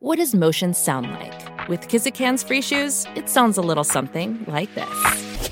What 0.00 0.18
does 0.18 0.32
motion 0.32 0.74
sound 0.74 1.10
like? 1.10 1.68
With 1.68 1.88
Kizik 1.88 2.16
hands-free 2.16 2.62
shoes, 2.62 3.04
it 3.16 3.28
sounds 3.28 3.58
a 3.58 3.60
little 3.60 3.82
something 3.82 4.44
like 4.46 4.72
this. 4.76 5.50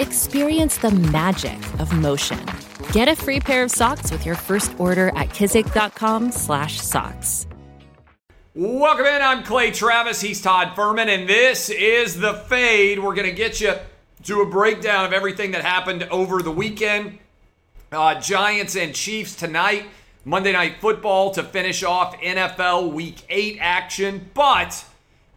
Experience 0.00 0.78
the 0.78 0.90
magic 0.90 1.56
of 1.78 1.92
motion. 1.92 2.44
Get 2.90 3.06
a 3.06 3.14
free 3.14 3.38
pair 3.38 3.62
of 3.62 3.70
socks 3.70 4.10
with 4.10 4.26
your 4.26 4.34
first 4.34 4.74
order 4.76 5.10
at 5.10 5.28
kizik.com/socks. 5.28 7.46
Welcome 8.56 9.06
in. 9.06 9.22
I'm 9.22 9.44
Clay 9.44 9.70
Travis. 9.70 10.20
He's 10.20 10.42
Todd 10.42 10.74
Fuhrman, 10.74 11.06
and 11.06 11.28
this 11.28 11.70
is 11.70 12.18
the 12.18 12.34
fade. 12.34 12.98
We're 12.98 13.14
going 13.14 13.30
to 13.30 13.36
get 13.36 13.60
you 13.60 13.74
to 14.24 14.40
a 14.40 14.46
breakdown 14.46 15.04
of 15.04 15.12
everything 15.12 15.52
that 15.52 15.64
happened 15.64 16.08
over 16.10 16.42
the 16.42 16.50
weekend. 16.50 17.20
Uh, 17.92 18.20
Giants 18.20 18.74
and 18.74 18.96
Chiefs 18.96 19.36
tonight. 19.36 19.84
Monday 20.24 20.52
Night 20.52 20.76
Football 20.80 21.32
to 21.32 21.42
finish 21.42 21.82
off 21.82 22.16
NFL 22.20 22.92
Week 22.92 23.16
8 23.28 23.58
action. 23.60 24.30
But 24.34 24.84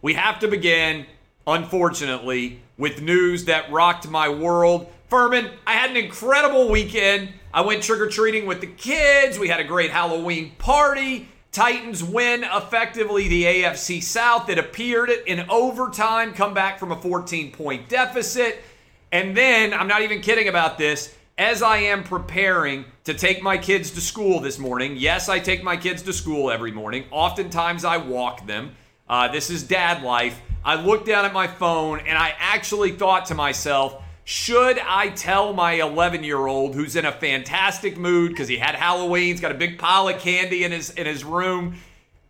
we 0.00 0.14
have 0.14 0.38
to 0.40 0.48
begin, 0.48 1.06
unfortunately, 1.44 2.60
with 2.78 3.02
news 3.02 3.46
that 3.46 3.70
rocked 3.72 4.08
my 4.08 4.28
world. 4.28 4.92
Fuhrman, 5.10 5.50
I 5.66 5.72
had 5.72 5.90
an 5.90 5.96
incredible 5.96 6.68
weekend. 6.68 7.30
I 7.52 7.62
went 7.62 7.82
trick 7.82 8.00
or 8.00 8.08
treating 8.08 8.46
with 8.46 8.60
the 8.60 8.68
kids. 8.68 9.40
We 9.40 9.48
had 9.48 9.58
a 9.58 9.64
great 9.64 9.90
Halloween 9.90 10.52
party. 10.58 11.28
Titans 11.50 12.04
win 12.04 12.44
effectively 12.44 13.26
the 13.26 13.44
AFC 13.44 14.00
South. 14.00 14.48
It 14.48 14.58
appeared 14.58 15.10
in 15.10 15.50
overtime, 15.50 16.32
come 16.32 16.54
back 16.54 16.78
from 16.78 16.92
a 16.92 17.00
14 17.00 17.50
point 17.50 17.88
deficit. 17.88 18.62
And 19.10 19.36
then, 19.36 19.72
I'm 19.72 19.88
not 19.88 20.02
even 20.02 20.20
kidding 20.20 20.48
about 20.48 20.78
this, 20.78 21.15
as 21.38 21.62
I 21.62 21.78
am 21.78 22.02
preparing 22.02 22.86
to 23.04 23.12
take 23.12 23.42
my 23.42 23.58
kids 23.58 23.90
to 23.92 24.00
school 24.00 24.40
this 24.40 24.58
morning, 24.58 24.96
yes, 24.96 25.28
I 25.28 25.38
take 25.38 25.62
my 25.62 25.76
kids 25.76 26.02
to 26.02 26.12
school 26.12 26.50
every 26.50 26.72
morning. 26.72 27.04
Oftentimes 27.10 27.84
I 27.84 27.98
walk 27.98 28.46
them. 28.46 28.74
Uh, 29.08 29.28
this 29.28 29.50
is 29.50 29.62
dad 29.62 30.02
life. 30.02 30.40
I 30.64 30.76
looked 30.76 31.06
down 31.06 31.26
at 31.26 31.34
my 31.34 31.46
phone 31.46 32.00
and 32.00 32.16
I 32.16 32.34
actually 32.38 32.92
thought 32.92 33.26
to 33.26 33.34
myself, 33.34 34.02
should 34.24 34.78
I 34.78 35.10
tell 35.10 35.52
my 35.52 35.74
11 35.74 36.24
year 36.24 36.46
old 36.46 36.74
who's 36.74 36.96
in 36.96 37.04
a 37.04 37.12
fantastic 37.12 37.98
mood 37.98 38.30
because 38.30 38.48
he 38.48 38.56
had 38.56 38.74
Halloween, 38.74 39.28
he's 39.28 39.40
got 39.40 39.52
a 39.52 39.56
big 39.56 39.78
pile 39.78 40.08
of 40.08 40.18
candy 40.18 40.64
in 40.64 40.72
his, 40.72 40.90
in 40.90 41.06
his 41.06 41.22
room? 41.22 41.76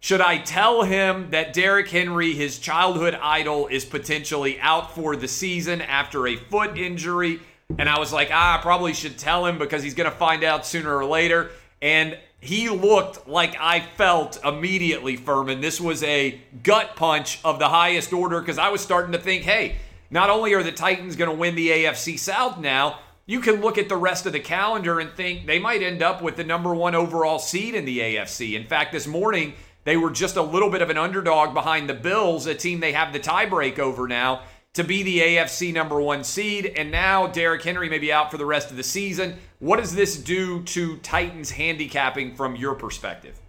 Should 0.00 0.20
I 0.20 0.39
tell 0.39 0.83
him 0.83 1.30
that 1.30 1.52
Derrick 1.52 1.89
Henry, 1.89 2.34
his 2.34 2.58
childhood 2.58 3.17
idol, 3.23 3.69
is 3.69 3.84
potentially 3.84 4.61
out 4.61 4.95
for 4.95 5.17
the 5.17 5.28
season 5.28 5.80
after 5.80 6.27
a 6.27 6.36
foot 6.36 6.77
injury? 6.77 7.41
And 7.78 7.89
I 7.89 7.98
was 7.98 8.12
like, 8.12 8.31
ah, 8.33 8.59
I 8.59 8.62
probably 8.62 8.95
should 8.95 9.19
tell 9.19 9.45
him 9.45 9.59
because 9.59 9.83
he's 9.83 9.95
going 9.95 10.11
to 10.11 10.17
find 10.17 10.45
out 10.45 10.67
sooner 10.67 10.97
or 10.97 11.05
later. 11.05 11.50
And 11.83 12.19
he 12.41 12.69
looked 12.69 13.28
like 13.28 13.56
I 13.58 13.81
felt 13.81 14.39
immediately, 14.45 15.19
Fuhrman. 15.19 15.61
This 15.61 15.81
was 15.81 16.03
a 16.03 16.41
gut 16.62 16.97
punch 16.97 17.41
of 17.45 17.58
the 17.58 17.69
highest 17.69 18.12
order 18.12 18.41
because 18.41 18.58
I 18.58 18.70
was 18.70 18.81
starting 18.81 19.12
to 19.12 19.19
think, 19.19 19.42
hey, 19.42 19.77
not 20.11 20.31
only 20.31 20.55
are 20.55 20.62
the 20.62 20.73
Titans 20.73 21.17
going 21.17 21.31
to 21.31 21.36
win 21.36 21.55
the 21.55 21.69
AFC 21.69 22.19
South 22.19 22.58
now, 22.58 23.00
you 23.27 23.41
can 23.41 23.61
look 23.61 23.77
at 23.77 23.89
the 23.89 23.97
rest 23.97 24.25
of 24.25 24.33
the 24.33 24.41
calendar 24.41 25.01
and 25.01 25.11
think 25.11 25.47
they 25.47 25.58
might 25.58 25.83
end 25.83 26.01
up 26.01 26.23
with 26.23 26.36
the 26.36 26.45
number 26.45 26.73
one 26.73 26.95
overall 26.95 27.41
seed 27.41 27.75
in 27.75 27.84
the 27.84 27.98
AFC. 27.98 28.55
In 28.55 28.69
fact, 28.69 28.92
this 28.92 29.08
morning, 29.08 29.55
they 29.83 29.97
were 29.97 30.11
just 30.11 30.36
a 30.36 30.42
little 30.42 30.70
bit 30.70 30.80
of 30.80 30.91
an 30.91 30.97
underdog 30.97 31.53
behind 31.53 31.89
the 31.89 31.95
Bills, 31.95 32.47
a 32.47 32.55
team 32.55 32.78
they 32.78 32.92
have 32.92 33.12
the 33.12 33.19
tiebreak 33.20 33.80
over 33.80 34.06
now 34.06 34.42
to 34.77 34.84
be 34.84 35.02
the 35.02 35.19
AFC 35.19 35.72
number 35.72 36.00
one 36.00 36.22
seed. 36.24 36.72
And 36.77 36.91
now 36.91 37.27
Derrick 37.27 37.62
Henry 37.62 37.88
may 37.88 37.98
be 37.98 38.12
out 38.12 38.30
for 38.30 38.38
the 38.38 38.46
rest 38.46 38.70
of 38.70 38.77
the 38.77 38.83
season. 38.83 39.36
What 39.58 39.78
does 39.78 39.94
this 39.94 40.16
do 40.16 40.62
to 40.64 40.98
Titans 40.98 41.50
handicapping 41.50 42.34
from 42.34 42.56
your 42.56 42.74
perspective? 42.74 43.41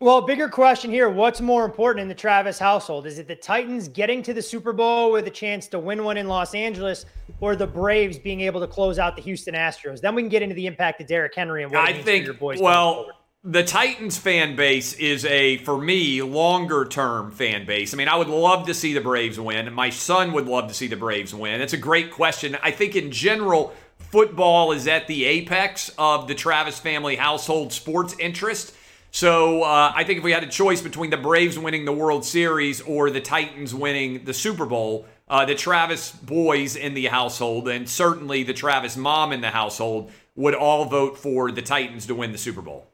Well, 0.00 0.20
bigger 0.22 0.48
question 0.48 0.90
here. 0.90 1.08
What's 1.08 1.40
more 1.40 1.64
important 1.64 2.02
in 2.02 2.08
the 2.08 2.14
Travis 2.14 2.58
household? 2.58 3.06
Is 3.06 3.20
it 3.20 3.28
the 3.28 3.36
Titans 3.36 3.86
getting 3.86 4.20
to 4.24 4.34
the 4.34 4.42
Super 4.42 4.72
Bowl 4.72 5.12
with 5.12 5.28
a 5.28 5.30
chance 5.30 5.68
to 5.68 5.78
win 5.78 6.02
one 6.02 6.16
in 6.16 6.26
Los 6.26 6.56
Angeles 6.56 7.06
or 7.40 7.54
the 7.54 7.68
Braves 7.68 8.18
being 8.18 8.40
able 8.40 8.60
to 8.60 8.66
close 8.66 8.98
out 8.98 9.14
the 9.14 9.22
Houston 9.22 9.54
Astros? 9.54 10.00
Then 10.00 10.16
we 10.16 10.22
can 10.22 10.28
get 10.28 10.42
into 10.42 10.56
the 10.56 10.66
impact 10.66 11.00
of 11.00 11.06
Derrick 11.06 11.34
Henry 11.36 11.62
and 11.62 11.70
what 11.70 11.88
I 11.88 12.02
think, 12.02 12.24
your 12.24 12.34
boys. 12.34 12.60
Well, 12.60 13.10
the 13.44 13.64
Titans 13.64 14.16
fan 14.18 14.54
base 14.54 14.92
is 14.94 15.24
a, 15.24 15.56
for 15.58 15.76
me, 15.76 16.22
longer 16.22 16.84
term 16.84 17.32
fan 17.32 17.66
base. 17.66 17.92
I 17.92 17.96
mean, 17.96 18.06
I 18.06 18.14
would 18.14 18.28
love 18.28 18.66
to 18.68 18.74
see 18.74 18.94
the 18.94 19.00
Braves 19.00 19.38
win. 19.38 19.72
My 19.72 19.90
son 19.90 20.32
would 20.32 20.46
love 20.46 20.68
to 20.68 20.74
see 20.74 20.86
the 20.86 20.96
Braves 20.96 21.34
win. 21.34 21.60
It's 21.60 21.72
a 21.72 21.78
great 21.78 22.12
question. 22.12 22.56
I 22.62 22.70
think 22.70 22.94
in 22.94 23.10
general, 23.10 23.74
football 23.98 24.70
is 24.70 24.86
at 24.86 25.08
the 25.08 25.24
apex 25.24 25.90
of 25.98 26.28
the 26.28 26.36
Travis 26.36 26.78
family 26.78 27.16
household 27.16 27.72
sports 27.72 28.14
interest. 28.20 28.76
So 29.10 29.64
uh, 29.64 29.92
I 29.94 30.04
think 30.04 30.18
if 30.18 30.24
we 30.24 30.30
had 30.30 30.44
a 30.44 30.48
choice 30.48 30.80
between 30.80 31.10
the 31.10 31.16
Braves 31.16 31.58
winning 31.58 31.84
the 31.84 31.92
World 31.92 32.24
Series 32.24 32.80
or 32.80 33.10
the 33.10 33.20
Titans 33.20 33.74
winning 33.74 34.24
the 34.24 34.32
Super 34.32 34.66
Bowl, 34.66 35.06
uh, 35.28 35.44
the 35.44 35.56
Travis 35.56 36.12
boys 36.12 36.76
in 36.76 36.94
the 36.94 37.06
household 37.06 37.68
and 37.68 37.88
certainly 37.88 38.44
the 38.44 38.54
Travis 38.54 38.96
mom 38.96 39.32
in 39.32 39.40
the 39.40 39.50
household 39.50 40.12
would 40.36 40.54
all 40.54 40.84
vote 40.84 41.18
for 41.18 41.50
the 41.50 41.60
Titans 41.60 42.06
to 42.06 42.14
win 42.14 42.30
the 42.30 42.38
Super 42.38 42.62
Bowl. 42.62 42.91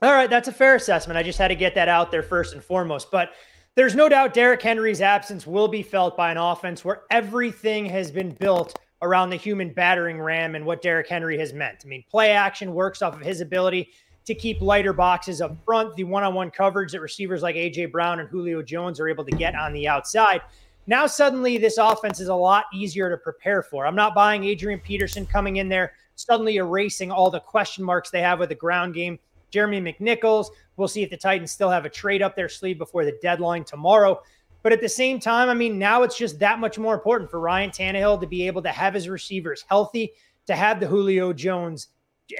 All 0.00 0.12
right, 0.12 0.30
that's 0.30 0.46
a 0.46 0.52
fair 0.52 0.76
assessment. 0.76 1.18
I 1.18 1.24
just 1.24 1.38
had 1.38 1.48
to 1.48 1.56
get 1.56 1.74
that 1.74 1.88
out 1.88 2.12
there 2.12 2.22
first 2.22 2.54
and 2.54 2.62
foremost. 2.62 3.10
But 3.10 3.30
there's 3.74 3.96
no 3.96 4.08
doubt 4.08 4.32
Derrick 4.32 4.62
Henry's 4.62 5.00
absence 5.00 5.46
will 5.46 5.66
be 5.66 5.82
felt 5.82 6.16
by 6.16 6.30
an 6.30 6.36
offense 6.36 6.84
where 6.84 7.02
everything 7.10 7.86
has 7.86 8.10
been 8.10 8.30
built 8.30 8.78
around 9.02 9.30
the 9.30 9.36
human 9.36 9.72
battering 9.72 10.20
ram 10.20 10.54
and 10.54 10.64
what 10.64 10.82
Derrick 10.82 11.08
Henry 11.08 11.38
has 11.38 11.52
meant. 11.52 11.82
I 11.84 11.88
mean, 11.88 12.04
play 12.08 12.30
action 12.30 12.74
works 12.74 13.02
off 13.02 13.14
of 13.14 13.20
his 13.20 13.40
ability 13.40 13.90
to 14.24 14.34
keep 14.34 14.60
lighter 14.60 14.92
boxes 14.92 15.40
up 15.40 15.56
front, 15.64 15.96
the 15.96 16.04
one 16.04 16.22
on 16.22 16.34
one 16.34 16.50
coverage 16.50 16.92
that 16.92 17.00
receivers 17.00 17.42
like 17.42 17.56
A.J. 17.56 17.86
Brown 17.86 18.20
and 18.20 18.28
Julio 18.28 18.62
Jones 18.62 19.00
are 19.00 19.08
able 19.08 19.24
to 19.24 19.36
get 19.36 19.54
on 19.54 19.72
the 19.72 19.88
outside. 19.88 20.42
Now, 20.86 21.06
suddenly, 21.06 21.58
this 21.58 21.76
offense 21.76 22.20
is 22.20 22.28
a 22.28 22.34
lot 22.34 22.66
easier 22.72 23.10
to 23.10 23.16
prepare 23.16 23.62
for. 23.62 23.86
I'm 23.86 23.96
not 23.96 24.14
buying 24.14 24.44
Adrian 24.44 24.80
Peterson 24.80 25.26
coming 25.26 25.56
in 25.56 25.68
there, 25.68 25.92
suddenly 26.14 26.56
erasing 26.56 27.10
all 27.10 27.30
the 27.30 27.40
question 27.40 27.84
marks 27.84 28.10
they 28.10 28.20
have 28.20 28.38
with 28.38 28.48
the 28.48 28.54
ground 28.54 28.94
game 28.94 29.18
Jeremy 29.50 29.80
McNichols. 29.80 30.48
We'll 30.76 30.88
see 30.88 31.02
if 31.02 31.10
the 31.10 31.16
Titans 31.16 31.52
still 31.52 31.70
have 31.70 31.84
a 31.84 31.90
trade 31.90 32.22
up 32.22 32.36
their 32.36 32.48
sleeve 32.48 32.78
before 32.78 33.04
the 33.04 33.18
deadline 33.22 33.64
tomorrow. 33.64 34.22
But 34.62 34.72
at 34.72 34.80
the 34.80 34.88
same 34.88 35.20
time, 35.20 35.48
I 35.48 35.54
mean, 35.54 35.78
now 35.78 36.02
it's 36.02 36.18
just 36.18 36.38
that 36.40 36.58
much 36.58 36.78
more 36.78 36.94
important 36.94 37.30
for 37.30 37.40
Ryan 37.40 37.70
Tannehill 37.70 38.20
to 38.20 38.26
be 38.26 38.46
able 38.46 38.62
to 38.62 38.70
have 38.70 38.94
his 38.94 39.08
receivers 39.08 39.64
healthy, 39.68 40.12
to 40.46 40.56
have 40.56 40.80
the 40.80 40.86
Julio 40.86 41.32
Jones 41.32 41.88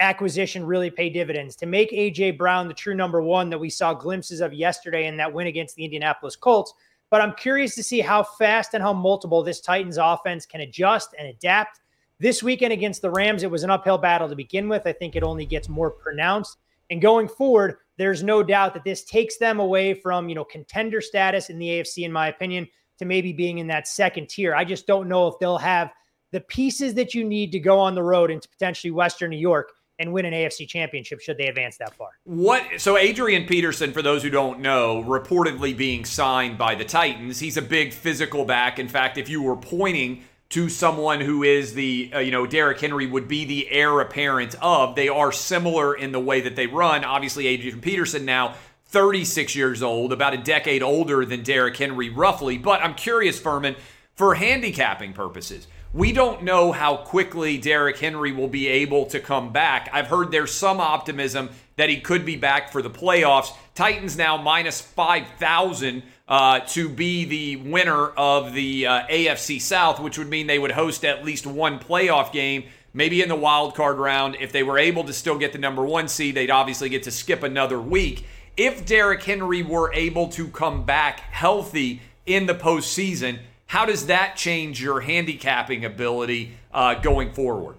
acquisition 0.00 0.66
really 0.66 0.90
pay 0.90 1.08
dividends, 1.08 1.56
to 1.56 1.66
make 1.66 1.90
AJ 1.92 2.36
Brown 2.36 2.68
the 2.68 2.74
true 2.74 2.94
number 2.94 3.22
one 3.22 3.48
that 3.50 3.58
we 3.58 3.70
saw 3.70 3.94
glimpses 3.94 4.40
of 4.40 4.52
yesterday 4.52 5.06
in 5.06 5.16
that 5.16 5.32
win 5.32 5.46
against 5.46 5.76
the 5.76 5.84
Indianapolis 5.84 6.36
Colts. 6.36 6.74
But 7.10 7.22
I'm 7.22 7.34
curious 7.34 7.74
to 7.76 7.82
see 7.82 8.00
how 8.00 8.22
fast 8.22 8.74
and 8.74 8.82
how 8.82 8.92
multiple 8.92 9.42
this 9.42 9.60
Titans 9.60 9.96
offense 9.96 10.44
can 10.44 10.60
adjust 10.60 11.14
and 11.18 11.28
adapt. 11.28 11.80
This 12.18 12.42
weekend 12.42 12.72
against 12.72 13.00
the 13.00 13.10
Rams, 13.10 13.44
it 13.44 13.50
was 13.50 13.62
an 13.62 13.70
uphill 13.70 13.96
battle 13.96 14.28
to 14.28 14.36
begin 14.36 14.68
with. 14.68 14.86
I 14.86 14.92
think 14.92 15.16
it 15.16 15.22
only 15.22 15.46
gets 15.46 15.68
more 15.68 15.90
pronounced 15.90 16.58
and 16.90 17.02
going 17.02 17.28
forward, 17.28 17.76
there's 17.96 18.22
no 18.22 18.42
doubt 18.42 18.74
that 18.74 18.84
this 18.84 19.04
takes 19.04 19.38
them 19.38 19.60
away 19.60 19.94
from, 19.94 20.28
you 20.28 20.34
know, 20.34 20.44
contender 20.44 21.00
status 21.00 21.50
in 21.50 21.58
the 21.58 21.66
AFC, 21.66 22.04
in 22.04 22.12
my 22.12 22.28
opinion, 22.28 22.68
to 22.98 23.04
maybe 23.04 23.32
being 23.32 23.58
in 23.58 23.66
that 23.68 23.88
second 23.88 24.28
tier. 24.28 24.54
I 24.54 24.64
just 24.64 24.86
don't 24.86 25.08
know 25.08 25.26
if 25.28 25.38
they'll 25.38 25.58
have 25.58 25.92
the 26.32 26.40
pieces 26.40 26.94
that 26.94 27.14
you 27.14 27.24
need 27.24 27.52
to 27.52 27.58
go 27.58 27.78
on 27.78 27.94
the 27.94 28.02
road 28.02 28.30
into 28.30 28.48
potentially 28.48 28.90
Western 28.90 29.30
New 29.30 29.38
York 29.38 29.72
and 29.98 30.12
win 30.12 30.24
an 30.24 30.32
AFC 30.32 30.68
championship 30.68 31.20
should 31.20 31.38
they 31.38 31.48
advance 31.48 31.76
that 31.78 31.94
far. 31.94 32.10
What 32.24 32.64
so 32.78 32.96
Adrian 32.96 33.46
Peterson 33.46 33.92
for 33.92 34.02
those 34.02 34.22
who 34.22 34.30
don't 34.30 34.60
know 34.60 35.02
reportedly 35.02 35.76
being 35.76 36.04
signed 36.04 36.56
by 36.56 36.74
the 36.74 36.84
Titans 36.84 37.40
he's 37.40 37.56
a 37.56 37.62
big 37.62 37.92
physical 37.92 38.44
back 38.44 38.78
in 38.78 38.88
fact 38.88 39.18
if 39.18 39.28
you 39.28 39.42
were 39.42 39.56
pointing 39.56 40.22
to 40.50 40.68
someone 40.68 41.20
who 41.20 41.42
is 41.42 41.74
the, 41.74 42.10
uh, 42.14 42.18
you 42.20 42.30
know, 42.30 42.46
Derrick 42.46 42.80
Henry 42.80 43.06
would 43.06 43.28
be 43.28 43.44
the 43.44 43.70
heir 43.70 44.00
apparent 44.00 44.54
of. 44.62 44.94
They 44.94 45.08
are 45.08 45.30
similar 45.30 45.94
in 45.94 46.12
the 46.12 46.20
way 46.20 46.40
that 46.40 46.56
they 46.56 46.66
run. 46.66 47.04
Obviously, 47.04 47.46
Adrian 47.46 47.80
Peterson 47.80 48.24
now 48.24 48.54
36 48.86 49.54
years 49.54 49.82
old, 49.82 50.12
about 50.12 50.32
a 50.32 50.38
decade 50.38 50.82
older 50.82 51.26
than 51.26 51.42
Derrick 51.42 51.76
Henry, 51.76 52.08
roughly. 52.08 52.56
But 52.56 52.80
I'm 52.80 52.94
curious, 52.94 53.38
Fuhrman, 53.38 53.76
for 54.14 54.34
handicapping 54.34 55.12
purposes, 55.12 55.66
we 55.92 56.12
don't 56.12 56.42
know 56.42 56.72
how 56.72 56.96
quickly 56.96 57.58
Derrick 57.58 57.98
Henry 57.98 58.32
will 58.32 58.48
be 58.48 58.68
able 58.68 59.04
to 59.06 59.20
come 59.20 59.52
back. 59.52 59.90
I've 59.92 60.06
heard 60.06 60.30
there's 60.30 60.52
some 60.52 60.80
optimism 60.80 61.50
that 61.76 61.90
he 61.90 62.00
could 62.00 62.24
be 62.24 62.36
back 62.36 62.72
for 62.72 62.80
the 62.80 62.90
playoffs. 62.90 63.52
Titans 63.74 64.16
now 64.16 64.36
minus 64.36 64.80
5,000 64.80 66.02
uh, 66.28 66.60
to 66.60 66.88
be 66.88 67.24
the 67.24 67.56
winner 67.56 68.08
of 68.08 68.52
the 68.52 68.86
uh, 68.86 69.06
AFC 69.06 69.60
South, 69.60 69.98
which 69.98 70.18
would 70.18 70.28
mean 70.28 70.46
they 70.46 70.58
would 70.58 70.72
host 70.72 71.04
at 71.04 71.24
least 71.24 71.46
one 71.46 71.78
playoff 71.78 72.32
game, 72.32 72.64
maybe 72.92 73.22
in 73.22 73.28
the 73.28 73.36
wild 73.36 73.74
card 73.74 73.98
round. 73.98 74.36
If 74.38 74.52
they 74.52 74.62
were 74.62 74.78
able 74.78 75.04
to 75.04 75.12
still 75.12 75.38
get 75.38 75.52
the 75.52 75.58
number 75.58 75.84
one 75.84 76.06
seed, 76.08 76.34
they'd 76.34 76.50
obviously 76.50 76.90
get 76.90 77.04
to 77.04 77.10
skip 77.10 77.42
another 77.42 77.80
week. 77.80 78.26
If 78.56 78.84
Derrick 78.84 79.22
Henry 79.22 79.62
were 79.62 79.92
able 79.94 80.28
to 80.30 80.48
come 80.48 80.84
back 80.84 81.20
healthy 81.20 82.02
in 82.26 82.46
the 82.46 82.54
postseason, 82.54 83.38
how 83.66 83.86
does 83.86 84.06
that 84.06 84.36
change 84.36 84.82
your 84.82 85.00
handicapping 85.00 85.84
ability 85.84 86.56
uh, 86.72 86.94
going 86.94 87.32
forward? 87.32 87.76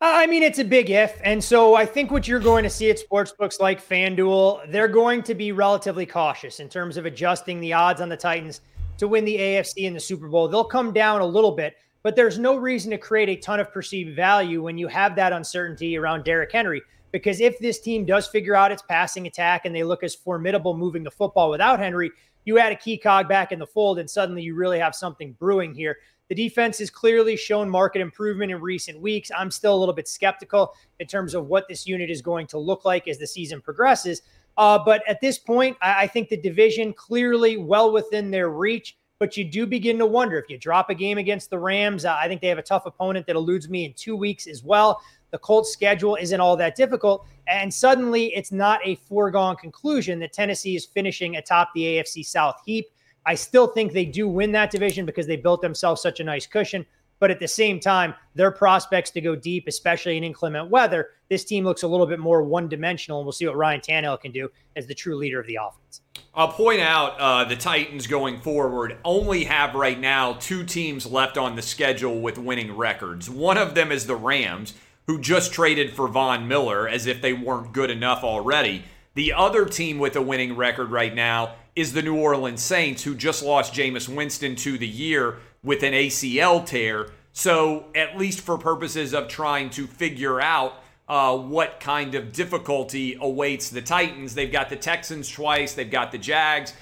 I 0.00 0.28
mean, 0.28 0.44
it's 0.44 0.60
a 0.60 0.64
big 0.64 0.90
if. 0.90 1.20
And 1.24 1.42
so 1.42 1.74
I 1.74 1.84
think 1.84 2.12
what 2.12 2.28
you're 2.28 2.38
going 2.38 2.62
to 2.62 2.70
see 2.70 2.88
at 2.88 3.00
sportsbooks 3.00 3.58
like 3.58 3.84
FanDuel, 3.84 4.70
they're 4.70 4.86
going 4.86 5.24
to 5.24 5.34
be 5.34 5.50
relatively 5.50 6.06
cautious 6.06 6.60
in 6.60 6.68
terms 6.68 6.96
of 6.96 7.04
adjusting 7.04 7.60
the 7.60 7.72
odds 7.72 8.00
on 8.00 8.08
the 8.08 8.16
Titans 8.16 8.60
to 8.98 9.08
win 9.08 9.24
the 9.24 9.36
AFC 9.36 9.88
and 9.88 9.96
the 9.96 10.00
Super 10.00 10.28
Bowl. 10.28 10.46
They'll 10.46 10.62
come 10.62 10.92
down 10.92 11.20
a 11.20 11.26
little 11.26 11.50
bit, 11.50 11.76
but 12.04 12.14
there's 12.14 12.38
no 12.38 12.56
reason 12.56 12.92
to 12.92 12.98
create 12.98 13.28
a 13.28 13.36
ton 13.36 13.58
of 13.58 13.72
perceived 13.72 14.14
value 14.14 14.62
when 14.62 14.78
you 14.78 14.86
have 14.86 15.16
that 15.16 15.32
uncertainty 15.32 15.98
around 15.98 16.22
Derrick 16.24 16.52
Henry. 16.52 16.80
Because 17.10 17.40
if 17.40 17.58
this 17.58 17.80
team 17.80 18.04
does 18.04 18.28
figure 18.28 18.54
out 18.54 18.70
its 18.70 18.82
passing 18.82 19.26
attack 19.26 19.64
and 19.64 19.74
they 19.74 19.82
look 19.82 20.04
as 20.04 20.14
formidable 20.14 20.76
moving 20.76 21.02
the 21.02 21.10
football 21.10 21.50
without 21.50 21.80
Henry, 21.80 22.12
you 22.44 22.58
add 22.58 22.70
a 22.70 22.76
key 22.76 22.98
cog 22.98 23.28
back 23.28 23.50
in 23.50 23.58
the 23.58 23.66
fold, 23.66 23.98
and 23.98 24.08
suddenly 24.08 24.42
you 24.42 24.54
really 24.54 24.78
have 24.78 24.94
something 24.94 25.32
brewing 25.32 25.74
here. 25.74 25.98
The 26.28 26.34
defense 26.34 26.78
has 26.78 26.90
clearly 26.90 27.36
shown 27.36 27.70
market 27.70 28.00
improvement 28.00 28.52
in 28.52 28.60
recent 28.60 29.00
weeks. 29.00 29.30
I'm 29.36 29.50
still 29.50 29.74
a 29.74 29.78
little 29.78 29.94
bit 29.94 30.08
skeptical 30.08 30.74
in 31.00 31.06
terms 31.06 31.34
of 31.34 31.46
what 31.46 31.66
this 31.68 31.86
unit 31.86 32.10
is 32.10 32.20
going 32.20 32.46
to 32.48 32.58
look 32.58 32.84
like 32.84 33.08
as 33.08 33.18
the 33.18 33.26
season 33.26 33.60
progresses. 33.62 34.22
Uh, 34.58 34.78
but 34.78 35.02
at 35.08 35.20
this 35.20 35.38
point, 35.38 35.76
I, 35.80 36.02
I 36.02 36.06
think 36.06 36.28
the 36.28 36.36
division 36.36 36.92
clearly 36.92 37.56
well 37.56 37.92
within 37.92 38.30
their 38.30 38.50
reach. 38.50 38.96
But 39.20 39.36
you 39.36 39.44
do 39.44 39.66
begin 39.66 39.98
to 39.98 40.06
wonder 40.06 40.38
if 40.38 40.48
you 40.48 40.58
drop 40.58 40.90
a 40.90 40.94
game 40.94 41.18
against 41.18 41.50
the 41.50 41.58
Rams. 41.58 42.04
Uh, 42.04 42.16
I 42.20 42.28
think 42.28 42.40
they 42.40 42.46
have 42.46 42.58
a 42.58 42.62
tough 42.62 42.86
opponent 42.86 43.26
that 43.26 43.34
eludes 43.34 43.68
me 43.68 43.84
in 43.84 43.92
two 43.94 44.14
weeks 44.14 44.46
as 44.46 44.62
well. 44.62 45.00
The 45.32 45.38
Colts' 45.38 45.72
schedule 45.72 46.14
isn't 46.14 46.40
all 46.40 46.56
that 46.56 46.76
difficult. 46.76 47.26
And 47.48 47.72
suddenly, 47.72 48.26
it's 48.34 48.52
not 48.52 48.80
a 48.84 48.94
foregone 48.94 49.56
conclusion 49.56 50.20
that 50.20 50.32
Tennessee 50.32 50.76
is 50.76 50.86
finishing 50.86 51.36
atop 51.36 51.70
the 51.74 51.82
AFC 51.82 52.24
South 52.24 52.60
heap. 52.64 52.86
I 53.28 53.34
still 53.34 53.66
think 53.66 53.92
they 53.92 54.06
do 54.06 54.26
win 54.26 54.52
that 54.52 54.70
division 54.70 55.04
because 55.04 55.26
they 55.26 55.36
built 55.36 55.60
themselves 55.60 56.00
such 56.00 56.18
a 56.18 56.24
nice 56.24 56.46
cushion. 56.46 56.86
But 57.18 57.30
at 57.30 57.40
the 57.40 57.48
same 57.48 57.78
time, 57.78 58.14
their 58.34 58.50
prospects 58.50 59.10
to 59.10 59.20
go 59.20 59.36
deep, 59.36 59.68
especially 59.68 60.16
in 60.16 60.24
inclement 60.24 60.70
weather, 60.70 61.10
this 61.28 61.44
team 61.44 61.62
looks 61.62 61.82
a 61.82 61.88
little 61.88 62.06
bit 62.06 62.20
more 62.20 62.42
one 62.42 62.68
dimensional. 62.68 63.18
And 63.18 63.26
we'll 63.26 63.32
see 63.32 63.46
what 63.46 63.56
Ryan 63.56 63.82
Tannehill 63.82 64.22
can 64.22 64.32
do 64.32 64.48
as 64.76 64.86
the 64.86 64.94
true 64.94 65.14
leader 65.14 65.38
of 65.38 65.46
the 65.46 65.56
offense. 65.56 66.00
I'll 66.34 66.52
point 66.52 66.80
out 66.80 67.20
uh, 67.20 67.44
the 67.44 67.56
Titans 67.56 68.06
going 68.06 68.40
forward 68.40 68.96
only 69.04 69.44
have 69.44 69.74
right 69.74 70.00
now 70.00 70.32
two 70.34 70.64
teams 70.64 71.04
left 71.04 71.36
on 71.36 71.54
the 71.54 71.62
schedule 71.62 72.22
with 72.22 72.38
winning 72.38 72.74
records. 72.78 73.28
One 73.28 73.58
of 73.58 73.74
them 73.74 73.92
is 73.92 74.06
the 74.06 74.16
Rams, 74.16 74.72
who 75.06 75.20
just 75.20 75.52
traded 75.52 75.92
for 75.92 76.08
Von 76.08 76.48
Miller 76.48 76.88
as 76.88 77.04
if 77.04 77.20
they 77.20 77.34
weren't 77.34 77.74
good 77.74 77.90
enough 77.90 78.24
already. 78.24 78.84
The 79.14 79.32
other 79.32 79.66
team 79.66 79.98
with 79.98 80.16
a 80.16 80.22
winning 80.22 80.54
record 80.56 80.92
right 80.92 81.14
now 81.14 81.56
is 81.78 81.92
the 81.92 82.02
New 82.02 82.16
Orleans 82.16 82.60
Saints, 82.60 83.04
who 83.04 83.14
just 83.14 83.40
lost 83.40 83.72
Jameis 83.72 84.08
Winston 84.08 84.56
to 84.56 84.76
the 84.76 84.88
year 84.88 85.36
with 85.62 85.84
an 85.84 85.92
ACL 85.92 86.66
tear. 86.66 87.10
So, 87.32 87.84
at 87.94 88.18
least 88.18 88.40
for 88.40 88.58
purposes 88.58 89.14
of 89.14 89.28
trying 89.28 89.70
to 89.70 89.86
figure 89.86 90.40
out 90.40 90.82
uh, 91.08 91.36
what 91.36 91.78
kind 91.78 92.16
of 92.16 92.32
difficulty 92.32 93.16
awaits 93.20 93.70
the 93.70 93.80
Titans, 93.80 94.34
they've 94.34 94.50
got 94.50 94.70
the 94.70 94.76
Texans 94.76 95.30
twice, 95.30 95.74
they've 95.74 95.88
got 95.88 96.10
the 96.10 96.18
Jags. 96.18 96.74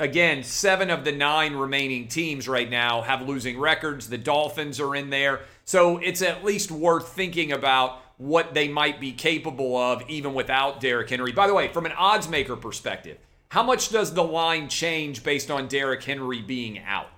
Again, 0.00 0.42
seven 0.42 0.90
of 0.90 1.04
the 1.04 1.12
nine 1.12 1.54
remaining 1.54 2.08
teams 2.08 2.48
right 2.48 2.68
now 2.68 3.02
have 3.02 3.28
losing 3.28 3.56
records. 3.56 4.08
The 4.08 4.18
Dolphins 4.18 4.80
are 4.80 4.96
in 4.96 5.10
there. 5.10 5.42
So, 5.64 5.98
it's 5.98 6.22
at 6.22 6.44
least 6.44 6.72
worth 6.72 7.10
thinking 7.10 7.52
about 7.52 8.02
what 8.16 8.52
they 8.52 8.66
might 8.66 8.98
be 8.98 9.12
capable 9.12 9.76
of 9.76 10.02
even 10.10 10.34
without 10.34 10.80
Derrick 10.80 11.08
Henry. 11.08 11.30
By 11.30 11.46
the 11.46 11.54
way, 11.54 11.68
from 11.68 11.86
an 11.86 11.92
odds 11.92 12.28
maker 12.28 12.56
perspective, 12.56 13.16
how 13.50 13.64
much 13.64 13.88
does 13.88 14.14
the 14.14 14.22
line 14.22 14.68
change 14.68 15.24
based 15.24 15.50
on 15.50 15.66
Derrick 15.66 16.04
Henry 16.04 16.40
being 16.40 16.78
out? 16.78 17.08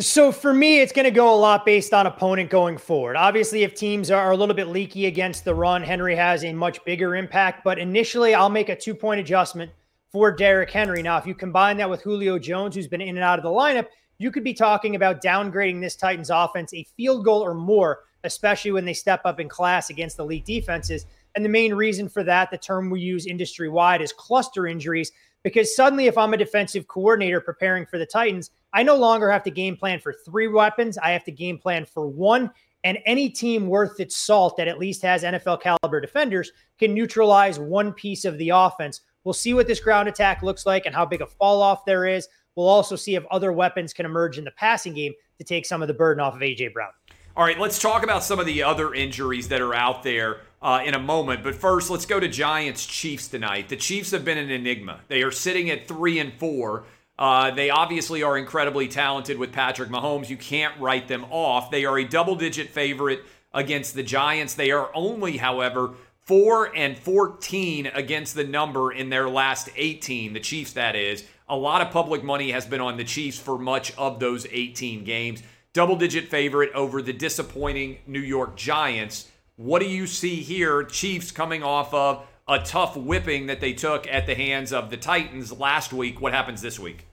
So 0.00 0.32
for 0.32 0.52
me, 0.52 0.80
it's 0.80 0.92
going 0.92 1.04
to 1.04 1.12
go 1.12 1.32
a 1.32 1.38
lot 1.38 1.64
based 1.64 1.94
on 1.94 2.08
opponent 2.08 2.50
going 2.50 2.76
forward. 2.76 3.14
Obviously, 3.14 3.62
if 3.62 3.74
teams 3.74 4.10
are 4.10 4.32
a 4.32 4.36
little 4.36 4.54
bit 4.54 4.66
leaky 4.66 5.06
against 5.06 5.44
the 5.44 5.54
run, 5.54 5.82
Henry 5.82 6.16
has 6.16 6.42
a 6.44 6.52
much 6.52 6.84
bigger 6.84 7.14
impact. 7.14 7.62
But 7.62 7.78
initially, 7.78 8.34
I'll 8.34 8.50
make 8.50 8.68
a 8.68 8.74
two 8.74 8.96
point 8.96 9.20
adjustment 9.20 9.70
for 10.10 10.32
Derrick 10.32 10.70
Henry. 10.70 11.02
Now, 11.02 11.18
if 11.18 11.26
you 11.26 11.36
combine 11.36 11.76
that 11.76 11.88
with 11.88 12.02
Julio 12.02 12.38
Jones, 12.40 12.74
who's 12.74 12.88
been 12.88 13.00
in 13.00 13.16
and 13.16 13.18
out 13.24 13.38
of 13.38 13.44
the 13.44 13.50
lineup, 13.50 13.86
you 14.18 14.32
could 14.32 14.44
be 14.44 14.54
talking 14.54 14.96
about 14.96 15.22
downgrading 15.22 15.80
this 15.80 15.94
Titans 15.94 16.30
offense 16.30 16.74
a 16.74 16.86
field 16.96 17.24
goal 17.24 17.42
or 17.42 17.54
more, 17.54 18.00
especially 18.24 18.72
when 18.72 18.84
they 18.84 18.94
step 18.94 19.20
up 19.24 19.38
in 19.38 19.48
class 19.48 19.88
against 19.90 20.16
the 20.16 20.24
elite 20.24 20.44
defenses. 20.44 21.06
And 21.34 21.44
the 21.44 21.48
main 21.48 21.74
reason 21.74 22.08
for 22.08 22.24
that, 22.24 22.50
the 22.50 22.58
term 22.58 22.90
we 22.90 23.00
use 23.00 23.26
industry 23.26 23.68
wide, 23.68 24.02
is 24.02 24.12
cluster 24.12 24.66
injuries. 24.66 25.12
Because 25.44 25.74
suddenly, 25.74 26.06
if 26.06 26.18
I'm 26.18 26.34
a 26.34 26.38
defensive 26.38 26.88
coordinator 26.88 27.40
preparing 27.40 27.86
for 27.86 27.98
the 27.98 28.06
Titans, 28.06 28.50
I 28.72 28.82
no 28.82 28.96
longer 28.96 29.30
have 29.30 29.44
to 29.44 29.50
game 29.50 29.76
plan 29.76 30.00
for 30.00 30.12
three 30.12 30.48
weapons. 30.48 30.98
I 30.98 31.10
have 31.10 31.24
to 31.24 31.32
game 31.32 31.58
plan 31.58 31.84
for 31.84 32.06
one. 32.06 32.50
And 32.84 32.98
any 33.06 33.28
team 33.28 33.66
worth 33.66 33.98
its 34.00 34.16
salt 34.16 34.56
that 34.56 34.68
at 34.68 34.78
least 34.78 35.02
has 35.02 35.22
NFL 35.22 35.60
caliber 35.60 36.00
defenders 36.00 36.52
can 36.78 36.94
neutralize 36.94 37.58
one 37.58 37.92
piece 37.92 38.24
of 38.24 38.38
the 38.38 38.50
offense. 38.50 39.00
We'll 39.24 39.32
see 39.34 39.54
what 39.54 39.66
this 39.66 39.80
ground 39.80 40.08
attack 40.08 40.42
looks 40.42 40.64
like 40.64 40.86
and 40.86 40.94
how 40.94 41.04
big 41.04 41.20
a 41.20 41.26
fall 41.26 41.60
off 41.60 41.84
there 41.84 42.06
is. 42.06 42.28
We'll 42.54 42.68
also 42.68 42.96
see 42.96 43.14
if 43.14 43.24
other 43.30 43.52
weapons 43.52 43.92
can 43.92 44.06
emerge 44.06 44.38
in 44.38 44.44
the 44.44 44.50
passing 44.52 44.94
game 44.94 45.12
to 45.38 45.44
take 45.44 45.66
some 45.66 45.82
of 45.82 45.88
the 45.88 45.94
burden 45.94 46.20
off 46.20 46.34
of 46.34 46.42
A.J. 46.42 46.68
Brown. 46.68 46.90
All 47.36 47.44
right, 47.44 47.58
let's 47.58 47.78
talk 47.78 48.02
about 48.02 48.24
some 48.24 48.40
of 48.40 48.46
the 48.46 48.62
other 48.62 48.94
injuries 48.94 49.46
that 49.48 49.60
are 49.60 49.74
out 49.74 50.02
there 50.02 50.40
uh, 50.62 50.82
in 50.84 50.94
a 50.94 50.98
moment. 50.98 51.42
But 51.42 51.54
first, 51.54 51.90
let's 51.90 52.06
go 52.06 52.18
to 52.20 52.28
Giants 52.28 52.86
Chiefs 52.86 53.28
tonight. 53.28 53.68
The 53.68 53.76
Chiefs 53.76 54.10
have 54.10 54.24
been 54.24 54.38
an 54.38 54.50
enigma. 54.50 55.00
They 55.08 55.22
are 55.22 55.30
sitting 55.30 55.70
at 55.70 55.88
three 55.88 56.18
and 56.18 56.32
four. 56.34 56.84
Uh, 57.18 57.50
they 57.50 57.70
obviously 57.70 58.22
are 58.22 58.38
incredibly 58.38 58.88
talented 58.88 59.38
with 59.38 59.52
Patrick 59.52 59.88
Mahomes. 59.88 60.28
You 60.28 60.36
can't 60.36 60.78
write 60.78 61.08
them 61.08 61.24
off. 61.30 61.70
They 61.70 61.84
are 61.84 61.98
a 61.98 62.04
double 62.04 62.36
digit 62.36 62.70
favorite 62.70 63.22
against 63.52 63.94
the 63.94 64.02
Giants. 64.02 64.54
They 64.54 64.70
are 64.70 64.90
only, 64.94 65.38
however, 65.38 65.94
4 66.20 66.76
and 66.76 66.96
14 66.96 67.86
against 67.86 68.34
the 68.34 68.44
number 68.44 68.92
in 68.92 69.08
their 69.08 69.28
last 69.28 69.70
18, 69.74 70.32
the 70.32 70.40
Chiefs, 70.40 70.74
that 70.74 70.94
is. 70.94 71.24
A 71.48 71.56
lot 71.56 71.80
of 71.80 71.90
public 71.90 72.22
money 72.22 72.50
has 72.50 72.66
been 72.66 72.80
on 72.80 72.98
the 72.98 73.04
Chiefs 73.04 73.38
for 73.38 73.58
much 73.58 73.96
of 73.96 74.20
those 74.20 74.46
18 74.50 75.04
games 75.04 75.42
double 75.72 75.94
digit 75.94 76.28
favorite 76.28 76.72
over 76.74 77.00
the 77.02 77.12
disappointing 77.12 77.98
New 78.04 78.20
York 78.20 78.56
Giants. 78.56 79.28
What 79.58 79.82
do 79.82 79.88
you 79.88 80.06
see 80.06 80.36
here? 80.36 80.84
Chiefs 80.84 81.32
coming 81.32 81.64
off 81.64 81.92
of 81.92 82.24
a 82.46 82.60
tough 82.60 82.96
whipping 82.96 83.46
that 83.46 83.60
they 83.60 83.72
took 83.72 84.06
at 84.06 84.24
the 84.24 84.36
hands 84.36 84.72
of 84.72 84.88
the 84.88 84.96
Titans 84.96 85.50
last 85.50 85.92
week. 85.92 86.20
What 86.20 86.32
happens 86.32 86.62
this 86.62 86.78
week? 86.78 87.08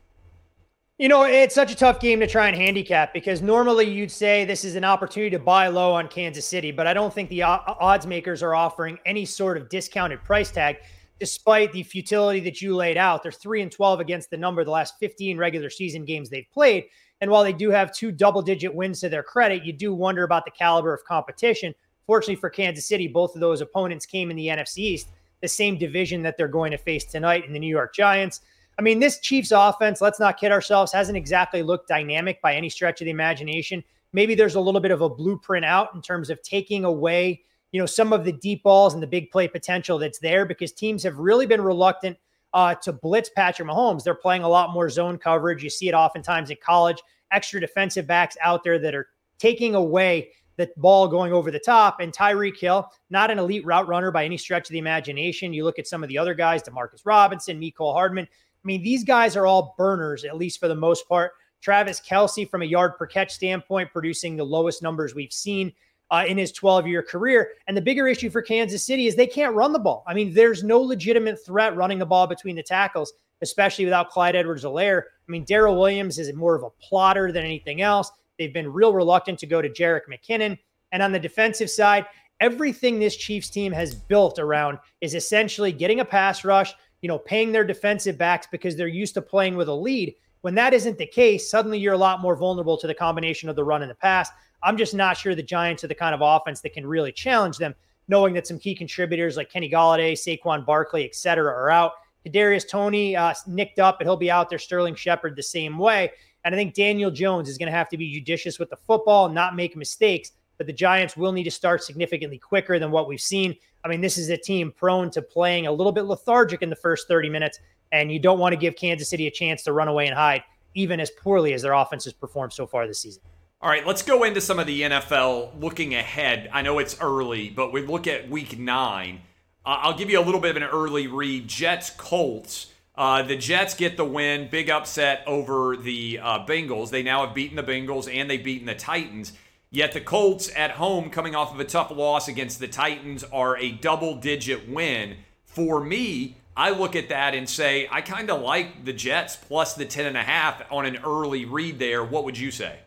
You 0.99 1.09
know, 1.09 1.23
it's 1.23 1.55
such 1.55 1.71
a 1.71 1.75
tough 1.75 1.99
game 1.99 2.19
to 2.19 2.27
try 2.27 2.47
and 2.47 2.55
handicap 2.55 3.15
because 3.15 3.41
normally 3.41 3.89
you'd 3.89 4.11
say 4.11 4.45
this 4.45 4.63
is 4.63 4.75
an 4.75 4.83
opportunity 4.83 5.31
to 5.31 5.39
buy 5.39 5.69
low 5.69 5.91
on 5.93 6.07
Kansas 6.07 6.45
City, 6.45 6.71
but 6.71 6.85
I 6.85 6.93
don't 6.93 7.11
think 7.11 7.29
the 7.29 7.41
odds 7.41 8.05
makers 8.05 8.43
are 8.43 8.53
offering 8.53 8.99
any 9.07 9.25
sort 9.25 9.57
of 9.57 9.67
discounted 9.67 10.23
price 10.23 10.51
tag 10.51 10.77
despite 11.19 11.73
the 11.73 11.81
futility 11.81 12.41
that 12.41 12.61
you 12.61 12.75
laid 12.75 12.95
out. 12.95 13.23
They're 13.23 13.31
3 13.31 13.63
and 13.63 13.71
12 13.71 14.01
against 14.01 14.29
the 14.29 14.37
number 14.37 14.61
of 14.61 14.65
the 14.65 14.71
last 14.71 14.99
15 14.99 15.39
regular 15.39 15.71
season 15.71 16.05
games 16.05 16.29
they've 16.29 16.45
played. 16.53 16.83
And 17.21 17.31
while 17.31 17.43
they 17.43 17.53
do 17.53 17.71
have 17.71 17.91
two 17.91 18.11
double 18.11 18.43
digit 18.43 18.75
wins 18.75 18.99
to 18.99 19.09
their 19.09 19.23
credit, 19.23 19.65
you 19.65 19.73
do 19.73 19.95
wonder 19.95 20.23
about 20.23 20.45
the 20.45 20.51
caliber 20.51 20.93
of 20.93 21.03
competition. 21.05 21.73
Fortunately 22.07 22.35
for 22.35 22.49
Kansas 22.49 22.85
City, 22.85 23.07
both 23.07 23.35
of 23.35 23.41
those 23.41 23.61
opponents 23.61 24.05
came 24.05 24.29
in 24.29 24.37
the 24.37 24.47
NFC 24.47 24.77
East, 24.79 25.09
the 25.41 25.47
same 25.47 25.77
division 25.77 26.21
that 26.23 26.37
they're 26.37 26.47
going 26.47 26.71
to 26.71 26.77
face 26.77 27.05
tonight 27.05 27.45
in 27.45 27.53
the 27.53 27.59
New 27.59 27.69
York 27.69 27.93
Giants. 27.93 28.41
I 28.77 28.81
mean, 28.81 28.99
this 28.99 29.19
Chiefs 29.19 29.51
offense, 29.51 30.01
let's 30.01 30.19
not 30.19 30.37
kid 30.37 30.51
ourselves, 30.51 30.91
hasn't 30.91 31.17
exactly 31.17 31.63
looked 31.63 31.87
dynamic 31.87 32.41
by 32.41 32.55
any 32.55 32.69
stretch 32.69 33.01
of 33.01 33.05
the 33.05 33.11
imagination. 33.11 33.83
Maybe 34.13 34.35
there's 34.35 34.55
a 34.55 34.61
little 34.61 34.81
bit 34.81 34.91
of 34.91 35.01
a 35.01 35.09
blueprint 35.09 35.65
out 35.65 35.93
in 35.95 36.01
terms 36.01 36.29
of 36.29 36.41
taking 36.41 36.85
away, 36.85 37.43
you 37.71 37.79
know, 37.79 37.85
some 37.85 38.13
of 38.13 38.23
the 38.23 38.31
deep 38.31 38.63
balls 38.63 38.93
and 38.93 39.01
the 39.01 39.07
big 39.07 39.31
play 39.31 39.47
potential 39.47 39.97
that's 39.97 40.19
there 40.19 40.45
because 40.45 40.71
teams 40.71 41.03
have 41.03 41.17
really 41.17 41.45
been 41.45 41.61
reluctant 41.61 42.17
uh, 42.53 42.75
to 42.75 42.93
blitz 42.93 43.29
Patrick 43.35 43.67
Mahomes. 43.67 44.03
They're 44.03 44.15
playing 44.15 44.43
a 44.43 44.49
lot 44.49 44.73
more 44.73 44.89
zone 44.89 45.17
coverage. 45.17 45.63
You 45.63 45.69
see 45.69 45.89
it 45.89 45.93
oftentimes 45.93 46.49
in 46.49 46.57
college. 46.63 47.01
Extra 47.31 47.59
defensive 47.59 48.07
backs 48.07 48.37
out 48.41 48.63
there 48.63 48.79
that 48.79 48.95
are 48.95 49.07
taking 49.37 49.75
away 49.75 50.31
the 50.57 50.69
ball 50.77 51.07
going 51.07 51.33
over 51.33 51.51
the 51.51 51.59
top. 51.59 51.99
And 51.99 52.13
Tyreek 52.13 52.57
Hill, 52.59 52.89
not 53.09 53.31
an 53.31 53.39
elite 53.39 53.65
route 53.65 53.87
runner 53.87 54.11
by 54.11 54.25
any 54.25 54.37
stretch 54.37 54.69
of 54.69 54.73
the 54.73 54.79
imagination. 54.79 55.53
You 55.53 55.63
look 55.63 55.79
at 55.79 55.87
some 55.87 56.03
of 56.03 56.09
the 56.09 56.17
other 56.17 56.33
guys, 56.33 56.63
Demarcus 56.63 57.01
Robinson, 57.05 57.59
Mecole 57.59 57.93
Hardman. 57.93 58.25
I 58.25 58.65
mean, 58.65 58.81
these 58.81 59.03
guys 59.03 59.35
are 59.35 59.45
all 59.45 59.75
burners, 59.77 60.23
at 60.23 60.37
least 60.37 60.59
for 60.59 60.67
the 60.67 60.75
most 60.75 61.07
part. 61.07 61.33
Travis 61.61 61.99
Kelce, 61.99 62.49
from 62.49 62.61
a 62.61 62.65
yard 62.65 62.95
per 62.97 63.07
catch 63.07 63.33
standpoint, 63.33 63.91
producing 63.91 64.35
the 64.35 64.43
lowest 64.43 64.83
numbers 64.83 65.15
we've 65.15 65.33
seen 65.33 65.73
uh, 66.11 66.25
in 66.27 66.37
his 66.37 66.51
12 66.51 66.87
year 66.87 67.03
career. 67.03 67.49
And 67.67 67.75
the 67.75 67.81
bigger 67.81 68.07
issue 68.07 68.29
for 68.29 68.41
Kansas 68.41 68.83
City 68.83 69.07
is 69.07 69.15
they 69.15 69.27
can't 69.27 69.55
run 69.55 69.73
the 69.73 69.79
ball. 69.79 70.03
I 70.07 70.13
mean, 70.13 70.33
there's 70.33 70.63
no 70.63 70.79
legitimate 70.79 71.43
threat 71.43 71.75
running 71.75 71.99
the 71.99 72.05
ball 72.05 72.27
between 72.27 72.55
the 72.55 72.63
tackles, 72.63 73.13
especially 73.41 73.85
without 73.85 74.09
Clyde 74.09 74.35
Edwards 74.35 74.63
Helaire. 74.63 75.01
I 75.01 75.31
mean, 75.31 75.45
Darrel 75.45 75.77
Williams 75.77 76.19
is 76.19 76.33
more 76.33 76.55
of 76.55 76.63
a 76.63 76.69
plotter 76.81 77.31
than 77.31 77.43
anything 77.43 77.81
else. 77.81 78.11
They've 78.37 78.53
been 78.53 78.71
real 78.71 78.93
reluctant 78.93 79.39
to 79.39 79.47
go 79.47 79.61
to 79.61 79.69
Jerick 79.69 80.01
McKinnon. 80.09 80.57
And 80.91 81.01
on 81.01 81.11
the 81.11 81.19
defensive 81.19 81.69
side, 81.69 82.05
everything 82.39 82.99
this 82.99 83.15
Chiefs 83.15 83.49
team 83.49 83.71
has 83.71 83.95
built 83.95 84.39
around 84.39 84.77
is 85.01 85.15
essentially 85.15 85.71
getting 85.71 85.99
a 85.99 86.05
pass 86.05 86.43
rush, 86.43 86.73
you 87.01 87.07
know, 87.07 87.19
paying 87.19 87.51
their 87.51 87.63
defensive 87.63 88.17
backs 88.17 88.47
because 88.51 88.75
they're 88.75 88.87
used 88.87 89.13
to 89.13 89.21
playing 89.21 89.55
with 89.55 89.67
a 89.67 89.73
lead. 89.73 90.13
When 90.41 90.55
that 90.55 90.73
isn't 90.73 90.97
the 90.97 91.07
case, 91.07 91.49
suddenly 91.49 91.79
you're 91.79 91.93
a 91.93 91.97
lot 91.97 92.21
more 92.21 92.35
vulnerable 92.35 92.77
to 92.77 92.87
the 92.87 92.93
combination 92.93 93.49
of 93.49 93.55
the 93.55 93.63
run 93.63 93.81
and 93.81 93.89
the 93.89 93.95
pass. 93.95 94.29
I'm 94.63 94.77
just 94.77 94.93
not 94.93 95.17
sure 95.17 95.33
the 95.33 95.43
Giants 95.43 95.83
are 95.83 95.87
the 95.87 95.95
kind 95.95 96.13
of 96.13 96.21
offense 96.21 96.61
that 96.61 96.73
can 96.73 96.85
really 96.85 97.11
challenge 97.11 97.57
them, 97.57 97.73
knowing 98.07 98.33
that 98.33 98.47
some 98.47 98.59
key 98.59 98.75
contributors 98.75 99.37
like 99.37 99.51
Kenny 99.51 99.69
Golladay, 99.69 100.13
Saquon 100.13 100.65
Barkley, 100.65 101.05
et 101.05 101.15
cetera, 101.15 101.51
are 101.51 101.71
out. 101.71 101.93
Kadarius 102.25 102.67
Toney 102.67 103.15
uh, 103.15 103.33
nicked 103.47 103.79
up, 103.79 103.99
but 103.99 104.07
he'll 104.07 104.17
be 104.17 104.31
out 104.31 104.49
there. 104.49 104.59
Sterling 104.59 104.95
Shepard 104.95 105.35
the 105.35 105.43
same 105.43 105.77
way. 105.77 106.11
And 106.43 106.53
I 106.53 106.57
think 106.57 106.73
Daniel 106.73 107.11
Jones 107.11 107.49
is 107.49 107.57
going 107.57 107.67
to 107.67 107.77
have 107.77 107.89
to 107.89 107.97
be 107.97 108.11
judicious 108.13 108.59
with 108.59 108.69
the 108.69 108.77
football, 108.77 109.29
not 109.29 109.55
make 109.55 109.75
mistakes. 109.75 110.31
But 110.57 110.67
the 110.67 110.73
Giants 110.73 111.17
will 111.17 111.31
need 111.31 111.43
to 111.43 111.51
start 111.51 111.83
significantly 111.83 112.37
quicker 112.37 112.79
than 112.79 112.91
what 112.91 113.07
we've 113.07 113.19
seen. 113.19 113.55
I 113.83 113.87
mean, 113.87 114.01
this 114.01 114.17
is 114.17 114.29
a 114.29 114.37
team 114.37 114.71
prone 114.71 115.11
to 115.11 115.21
playing 115.21 115.67
a 115.67 115.71
little 115.71 115.91
bit 115.91 116.05
lethargic 116.05 116.61
in 116.61 116.69
the 116.69 116.75
first 116.75 117.07
30 117.07 117.29
minutes, 117.29 117.59
and 117.91 118.11
you 118.11 118.19
don't 118.19 118.39
want 118.39 118.53
to 118.53 118.57
give 118.57 118.75
Kansas 118.75 119.09
City 119.09 119.27
a 119.27 119.31
chance 119.31 119.63
to 119.63 119.73
run 119.73 119.87
away 119.87 120.07
and 120.07 120.15
hide, 120.15 120.43
even 120.73 120.99
as 120.99 121.11
poorly 121.11 121.53
as 121.53 121.61
their 121.61 121.73
offense 121.73 122.05
has 122.05 122.13
performed 122.13 122.53
so 122.53 122.65
far 122.65 122.87
this 122.87 123.01
season. 123.01 123.21
All 123.61 123.69
right, 123.69 123.85
let's 123.85 124.01
go 124.01 124.23
into 124.23 124.41
some 124.41 124.59
of 124.59 124.67
the 124.67 124.81
NFL 124.81 125.59
looking 125.59 125.95
ahead. 125.95 126.49
I 126.53 126.61
know 126.61 126.79
it's 126.79 126.99
early, 127.01 127.49
but 127.49 127.73
we 127.73 127.85
look 127.85 128.07
at 128.07 128.29
week 128.29 128.57
nine. 128.57 129.21
Uh, 129.65 129.79
I'll 129.81 129.97
give 129.97 130.09
you 130.09 130.19
a 130.19 130.21
little 130.21 130.39
bit 130.39 130.51
of 130.51 130.57
an 130.57 130.63
early 130.63 131.07
read. 131.07 131.47
Jets, 131.47 131.89
Colts. 131.89 132.67
Uh, 132.95 133.23
the 133.23 133.35
Jets 133.35 133.73
get 133.73 133.97
the 133.97 134.05
win, 134.05 134.47
big 134.49 134.69
upset 134.69 135.23
over 135.27 135.75
the 135.75 136.19
uh, 136.21 136.45
Bengals. 136.45 136.91
They 136.91 137.03
now 137.03 137.25
have 137.25 137.35
beaten 137.35 137.57
the 137.57 137.63
Bengals 137.63 138.13
and 138.13 138.29
they've 138.29 138.43
beaten 138.43 138.67
the 138.67 138.75
Titans. 138.75 139.33
Yet 139.71 139.91
the 139.91 140.01
Colts 140.01 140.49
at 140.55 140.71
home, 140.71 141.09
coming 141.09 141.35
off 141.35 141.53
of 141.53 141.59
a 141.59 141.65
tough 141.65 141.91
loss 141.91 142.27
against 142.27 142.59
the 142.59 142.67
Titans, 142.67 143.25
are 143.25 143.57
a 143.57 143.71
double 143.71 144.15
digit 144.15 144.69
win. 144.69 145.17
For 145.43 145.83
me, 145.83 146.37
I 146.55 146.69
look 146.69 146.95
at 146.95 147.09
that 147.09 147.35
and 147.35 147.49
say, 147.49 147.87
I 147.91 147.99
kind 148.01 148.29
of 148.29 148.41
like 148.41 148.85
the 148.85 148.93
Jets 148.93 149.35
plus 149.35 149.73
the 149.73 149.85
10.5 149.85 150.71
on 150.71 150.85
an 150.85 150.97
early 151.03 151.43
read 151.43 151.79
there. 151.79 152.05
What 152.05 152.23
would 152.23 152.37
you 152.37 152.51
say? 152.51 152.79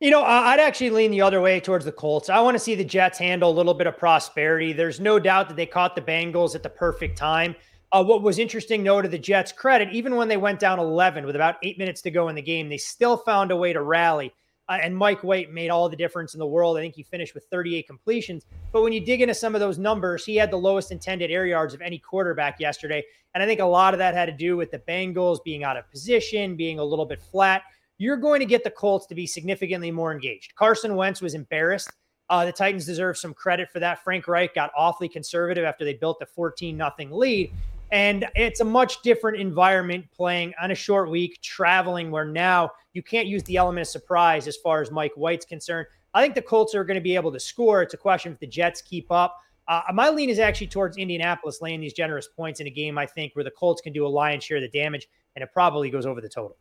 You 0.00 0.10
know, 0.10 0.24
I'd 0.24 0.58
actually 0.58 0.90
lean 0.90 1.12
the 1.12 1.20
other 1.20 1.40
way 1.40 1.60
towards 1.60 1.84
the 1.84 1.92
Colts. 1.92 2.28
I 2.28 2.40
want 2.40 2.56
to 2.56 2.58
see 2.58 2.74
the 2.74 2.84
Jets 2.84 3.16
handle 3.16 3.48
a 3.48 3.54
little 3.54 3.74
bit 3.74 3.86
of 3.86 3.96
prosperity. 3.96 4.72
There's 4.72 4.98
no 4.98 5.20
doubt 5.20 5.48
that 5.48 5.56
they 5.56 5.66
caught 5.66 5.94
the 5.94 6.02
Bengals 6.02 6.56
at 6.56 6.64
the 6.64 6.68
perfect 6.68 7.16
time. 7.16 7.54
Uh, 7.92 8.02
what 8.02 8.22
was 8.22 8.40
interesting, 8.40 8.82
though, 8.82 9.00
to 9.00 9.08
the 9.08 9.18
Jets' 9.18 9.52
credit, 9.52 9.88
even 9.92 10.16
when 10.16 10.26
they 10.26 10.36
went 10.36 10.58
down 10.58 10.80
11 10.80 11.24
with 11.24 11.36
about 11.36 11.56
eight 11.62 11.78
minutes 11.78 12.02
to 12.02 12.10
go 12.10 12.28
in 12.28 12.34
the 12.34 12.42
game, 12.42 12.68
they 12.68 12.76
still 12.76 13.16
found 13.16 13.52
a 13.52 13.56
way 13.56 13.72
to 13.72 13.82
rally. 13.82 14.34
Uh, 14.68 14.78
and 14.82 14.96
Mike 14.96 15.22
White 15.22 15.52
made 15.52 15.70
all 15.70 15.88
the 15.88 15.96
difference 15.96 16.34
in 16.34 16.40
the 16.40 16.46
world. 16.46 16.76
I 16.76 16.80
think 16.80 16.96
he 16.96 17.04
finished 17.04 17.32
with 17.32 17.44
38 17.44 17.86
completions. 17.86 18.46
But 18.72 18.82
when 18.82 18.92
you 18.92 19.00
dig 19.00 19.20
into 19.20 19.34
some 19.34 19.54
of 19.54 19.60
those 19.60 19.78
numbers, 19.78 20.24
he 20.24 20.34
had 20.34 20.50
the 20.50 20.56
lowest 20.56 20.90
intended 20.90 21.30
air 21.30 21.46
yards 21.46 21.72
of 21.72 21.80
any 21.80 22.00
quarterback 22.00 22.58
yesterday. 22.58 23.04
And 23.32 23.44
I 23.44 23.46
think 23.46 23.60
a 23.60 23.64
lot 23.64 23.94
of 23.94 23.98
that 23.98 24.14
had 24.14 24.26
to 24.26 24.32
do 24.32 24.56
with 24.56 24.72
the 24.72 24.80
Bengals 24.80 25.38
being 25.44 25.62
out 25.62 25.76
of 25.76 25.88
position, 25.88 26.56
being 26.56 26.80
a 26.80 26.84
little 26.84 27.06
bit 27.06 27.22
flat 27.22 27.62
you're 27.98 28.16
going 28.16 28.40
to 28.40 28.46
get 28.46 28.64
the 28.64 28.70
Colts 28.70 29.06
to 29.06 29.14
be 29.14 29.26
significantly 29.26 29.90
more 29.90 30.12
engaged. 30.12 30.54
Carson 30.54 30.96
Wentz 30.96 31.20
was 31.20 31.34
embarrassed. 31.34 31.90
Uh, 32.30 32.44
the 32.44 32.52
Titans 32.52 32.86
deserve 32.86 33.18
some 33.18 33.34
credit 33.34 33.70
for 33.70 33.80
that. 33.80 34.02
Frank 34.02 34.26
Reich 34.26 34.54
got 34.54 34.70
awfully 34.76 35.08
conservative 35.08 35.64
after 35.64 35.84
they 35.84 35.94
built 35.94 36.18
the 36.18 36.26
14 36.26 36.76
nothing 36.76 37.10
lead. 37.10 37.52
And 37.92 38.26
it's 38.34 38.60
a 38.60 38.64
much 38.64 39.02
different 39.02 39.38
environment 39.38 40.06
playing 40.10 40.54
on 40.60 40.70
a 40.70 40.74
short 40.74 41.10
week, 41.10 41.40
traveling 41.42 42.10
where 42.10 42.24
now 42.24 42.70
you 42.92 43.02
can't 43.02 43.26
use 43.26 43.42
the 43.44 43.56
element 43.56 43.86
of 43.86 43.88
surprise 43.88 44.48
as 44.48 44.56
far 44.56 44.80
as 44.80 44.90
Mike 44.90 45.12
White's 45.14 45.44
concerned. 45.44 45.86
I 46.14 46.22
think 46.22 46.34
the 46.34 46.42
Colts 46.42 46.74
are 46.74 46.84
going 46.84 46.96
to 46.96 47.02
be 47.02 47.14
able 47.14 47.30
to 47.32 47.40
score. 47.40 47.82
It's 47.82 47.94
a 47.94 47.98
question 47.98 48.32
if 48.32 48.38
the 48.38 48.46
Jets 48.46 48.80
keep 48.82 49.12
up. 49.12 49.38
Uh, 49.66 49.80
my 49.92 50.10
lean 50.10 50.28
is 50.28 50.38
actually 50.38 50.66
towards 50.66 50.96
Indianapolis 50.96 51.60
laying 51.60 51.80
these 51.80 51.94
generous 51.94 52.28
points 52.28 52.60
in 52.60 52.66
a 52.66 52.70
game, 52.70 52.98
I 52.98 53.06
think, 53.06 53.34
where 53.34 53.44
the 53.44 53.50
Colts 53.50 53.80
can 53.80 53.92
do 53.92 54.06
a 54.06 54.08
lion's 54.08 54.44
share 54.44 54.58
of 54.58 54.62
the 54.62 54.68
damage, 54.68 55.08
and 55.36 55.42
it 55.42 55.50
probably 55.52 55.90
goes 55.90 56.06
over 56.06 56.20
the 56.20 56.28
total. 56.28 56.56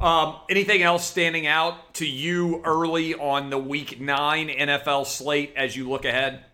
Um, 0.00 0.36
anything 0.50 0.82
else 0.82 1.06
standing 1.06 1.46
out 1.46 1.94
to 1.94 2.06
you 2.06 2.60
early 2.64 3.14
on 3.14 3.50
the 3.50 3.58
week 3.58 4.00
nine 4.00 4.48
NFL 4.48 5.06
slate 5.06 5.52
as 5.56 5.76
you 5.76 5.88
look 5.88 6.04
ahead? 6.04 6.44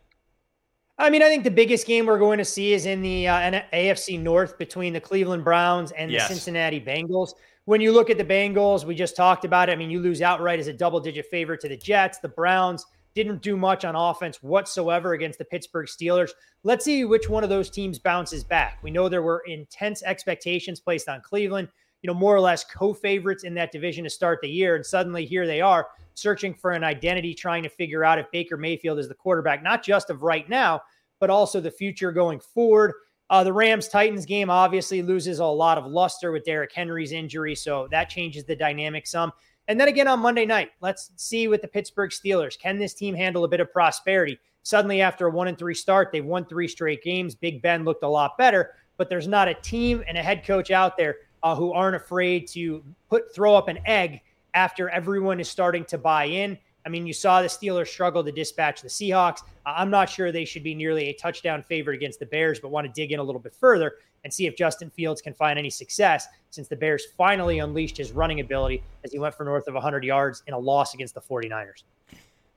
I 0.99 1.09
mean, 1.09 1.23
I 1.23 1.29
think 1.29 1.45
the 1.45 1.51
biggest 1.51 1.87
game 1.87 2.05
we're 2.05 2.19
going 2.19 2.39
to 2.39 2.45
see 2.45 2.75
is 2.75 2.85
in 2.85 3.01
the 3.01 3.27
uh, 3.27 3.63
AFC 3.73 4.21
North 4.21 4.59
between 4.59 4.93
the 4.93 5.01
Cleveland 5.01 5.45
Browns 5.45 5.93
and 5.93 6.11
yes. 6.11 6.29
the 6.29 6.35
Cincinnati 6.35 6.79
Bengals. 6.79 7.33
When 7.65 7.81
you 7.81 7.93
look 7.93 8.11
at 8.11 8.19
the 8.19 8.25
Bengals, 8.25 8.85
we 8.85 8.95
just 8.95 9.17
talked 9.17 9.47
about 9.47 9.71
it. 9.71 9.73
I 9.73 9.77
mean, 9.77 9.91
you 9.91 10.01
lose 10.01 10.21
outright 10.21 10.59
as 10.59 10.67
a 10.67 10.73
double 10.75 11.01
digit 11.01 11.27
favorite 11.31 11.61
to 11.61 11.69
the 11.69 11.77
Jets. 11.77 12.19
The 12.19 12.29
Browns 12.29 12.85
didn't 13.15 13.41
do 13.41 13.57
much 13.57 13.87
on 13.87 13.97
offense 13.97 14.43
whatsoever 14.43 15.15
against 15.15 15.39
the 15.39 15.45
Pittsburgh 15.47 15.87
Steelers. 15.87 16.31
Let's 16.65 16.85
see 16.85 17.05
which 17.07 17.31
one 17.31 17.45
of 17.45 17.51
those 17.51 17.71
teams 17.71 17.99
bounces 17.99 18.45
back. 18.45 18.79
We 18.83 18.91
know 18.91 19.09
there 19.09 19.23
were 19.23 19.43
intense 19.47 20.03
expectations 20.03 20.81
placed 20.81 21.09
on 21.09 21.23
Cleveland 21.23 21.69
you 22.03 22.09
know, 22.09 22.15
more 22.15 22.35
or 22.35 22.41
less 22.41 22.65
co-favorites 22.65 23.45
in 23.45 23.55
that 23.55 23.73
division 23.73 24.05
to 24.05 24.11
start 24.11 24.41
the 24.43 24.49
year. 24.49 24.77
And 24.77 24.85
suddenly 24.85 25.27
here 25.27 25.47
they 25.47 25.61
are 25.61 25.89
searching 26.15 26.55
for 26.55 26.73
an 26.73 26.85
identity, 26.85 27.35
trying 27.35 27.63
to 27.63 27.69
figure 27.69 28.05
out 28.05 28.19
if 28.19 28.31
Baker 28.31 28.57
Mayfield 28.57 28.99
is 28.99 29.09
the 29.09 29.15
quarterback, 29.15 29.63
not 29.63 29.83
just 29.83 30.11
of 30.11 30.23
right 30.23 30.49
now, 30.49 30.81
but 31.19 31.31
also 31.31 31.61
the 31.61 31.71
future 31.71 32.13
going 32.13 32.41
forward. 32.41 32.93
Uh, 33.29 33.45
the 33.45 33.53
Rams 33.53 33.89
Titans 33.89 34.27
game 34.27 34.51
obviously 34.51 35.03
loses 35.03 35.39
a 35.39 35.45
lot 35.45 35.79
of 35.79 35.87
luster 35.87 36.33
with 36.33 36.45
Derrick 36.45 36.73
Henry's 36.73 37.13
injury, 37.13 37.55
so 37.55 37.87
that 37.91 38.11
changes 38.11 38.45
the 38.45 38.57
dynamic 38.57 39.07
some. 39.07 39.33
And 39.69 39.79
then 39.79 39.87
again 39.87 40.09
on 40.09 40.19
Monday 40.19 40.45
night, 40.45 40.71
let's 40.81 41.13
see 41.15 41.47
with 41.47 41.63
the 41.63 41.69
Pittsburgh 41.69 42.11
Steelers. 42.11 42.59
Can 42.59 42.77
this 42.77 42.93
team 42.93 43.15
handle 43.15 43.45
a 43.45 43.49
bit 43.49 43.61
of 43.61 43.73
prosperity? 43.73 44.37
Suddenly, 44.63 45.01
after 45.01 45.29
a 45.29 45.31
one 45.31 45.47
and 45.47 45.57
three 45.57 45.75
start, 45.75 46.11
they've 46.11 46.25
won 46.25 46.45
three 46.45 46.67
straight 46.67 47.05
games. 47.05 47.37
Big 47.37 47.63
Ben 47.63 47.85
looked 47.85 48.03
a 48.03 48.09
lot 48.09 48.37
better, 48.37 48.73
but 48.97 49.09
there's 49.09 49.29
not 49.29 49.49
a 49.49 49.55
team 49.55 50.03
and 50.09 50.19
a 50.19 50.23
head 50.23 50.45
coach 50.45 50.71
out 50.73 50.97
there 50.97 51.17
uh, 51.43 51.55
who 51.55 51.73
aren't 51.73 51.97
afraid 51.97 52.47
to 52.49 52.83
put 53.09 53.35
throw 53.35 53.55
up 53.55 53.69
an 53.69 53.79
egg 53.87 54.21
after 54.55 54.89
everyone 54.91 55.41
is 55.41 55.49
starting 55.49 55.85
to 55.87 55.99
buy 55.99 56.25
in. 56.25 56.59
I 56.85 56.89
mean, 56.89 57.07
you 57.07 57.13
saw 57.13 57.43
the 57.43 57.49
Steelers 57.49 57.89
struggle 57.89 58.25
to 58.25 58.33
dispatch 58.33 58.81
the 58.81 58.89
Seahawks. 58.89 59.41
Uh, 59.67 59.75
I'm 59.77 59.91
not 59.91 60.09
sure 60.09 60.33
they 60.33 60.45
should 60.45 60.63
be 60.63 60.75
nearly 60.75 61.09
a 61.09 61.13
touchdown 61.13 61.63
favorite 61.63 61.95
against 61.95 62.19
the 62.19 62.27
Bears, 62.27 62.59
but 62.59 62.71
want 62.71 62.87
to 62.87 62.93
dig 62.93 63.13
in 63.13 63.21
a 63.21 63.23
little 63.23 63.41
bit 63.41 63.55
further 63.55 63.97
and 64.25 64.33
see 64.33 64.47
if 64.47 64.57
Justin 64.57 64.91
Fields 64.91 65.21
can 65.23 65.35
find 65.35 65.59
any 65.59 65.71
success 65.71 66.27
since 66.51 66.69
the 66.69 66.77
Bears 66.77 67.07
finally 67.17 67.59
unleashed 67.59 67.97
his 67.97 68.13
running 68.13 68.41
ability 68.41 68.83
as 69.05 69.13
he 69.13 69.19
went 69.19 69.35
for 69.35 69.45
north 69.45 69.67
of 69.67 69.75
100 69.75 70.05
yards 70.05 70.43
in 70.47 70.55
a 70.55 70.59
loss 70.59 70.95
against 70.95 71.15
the 71.15 71.21
49ers. 71.21 71.85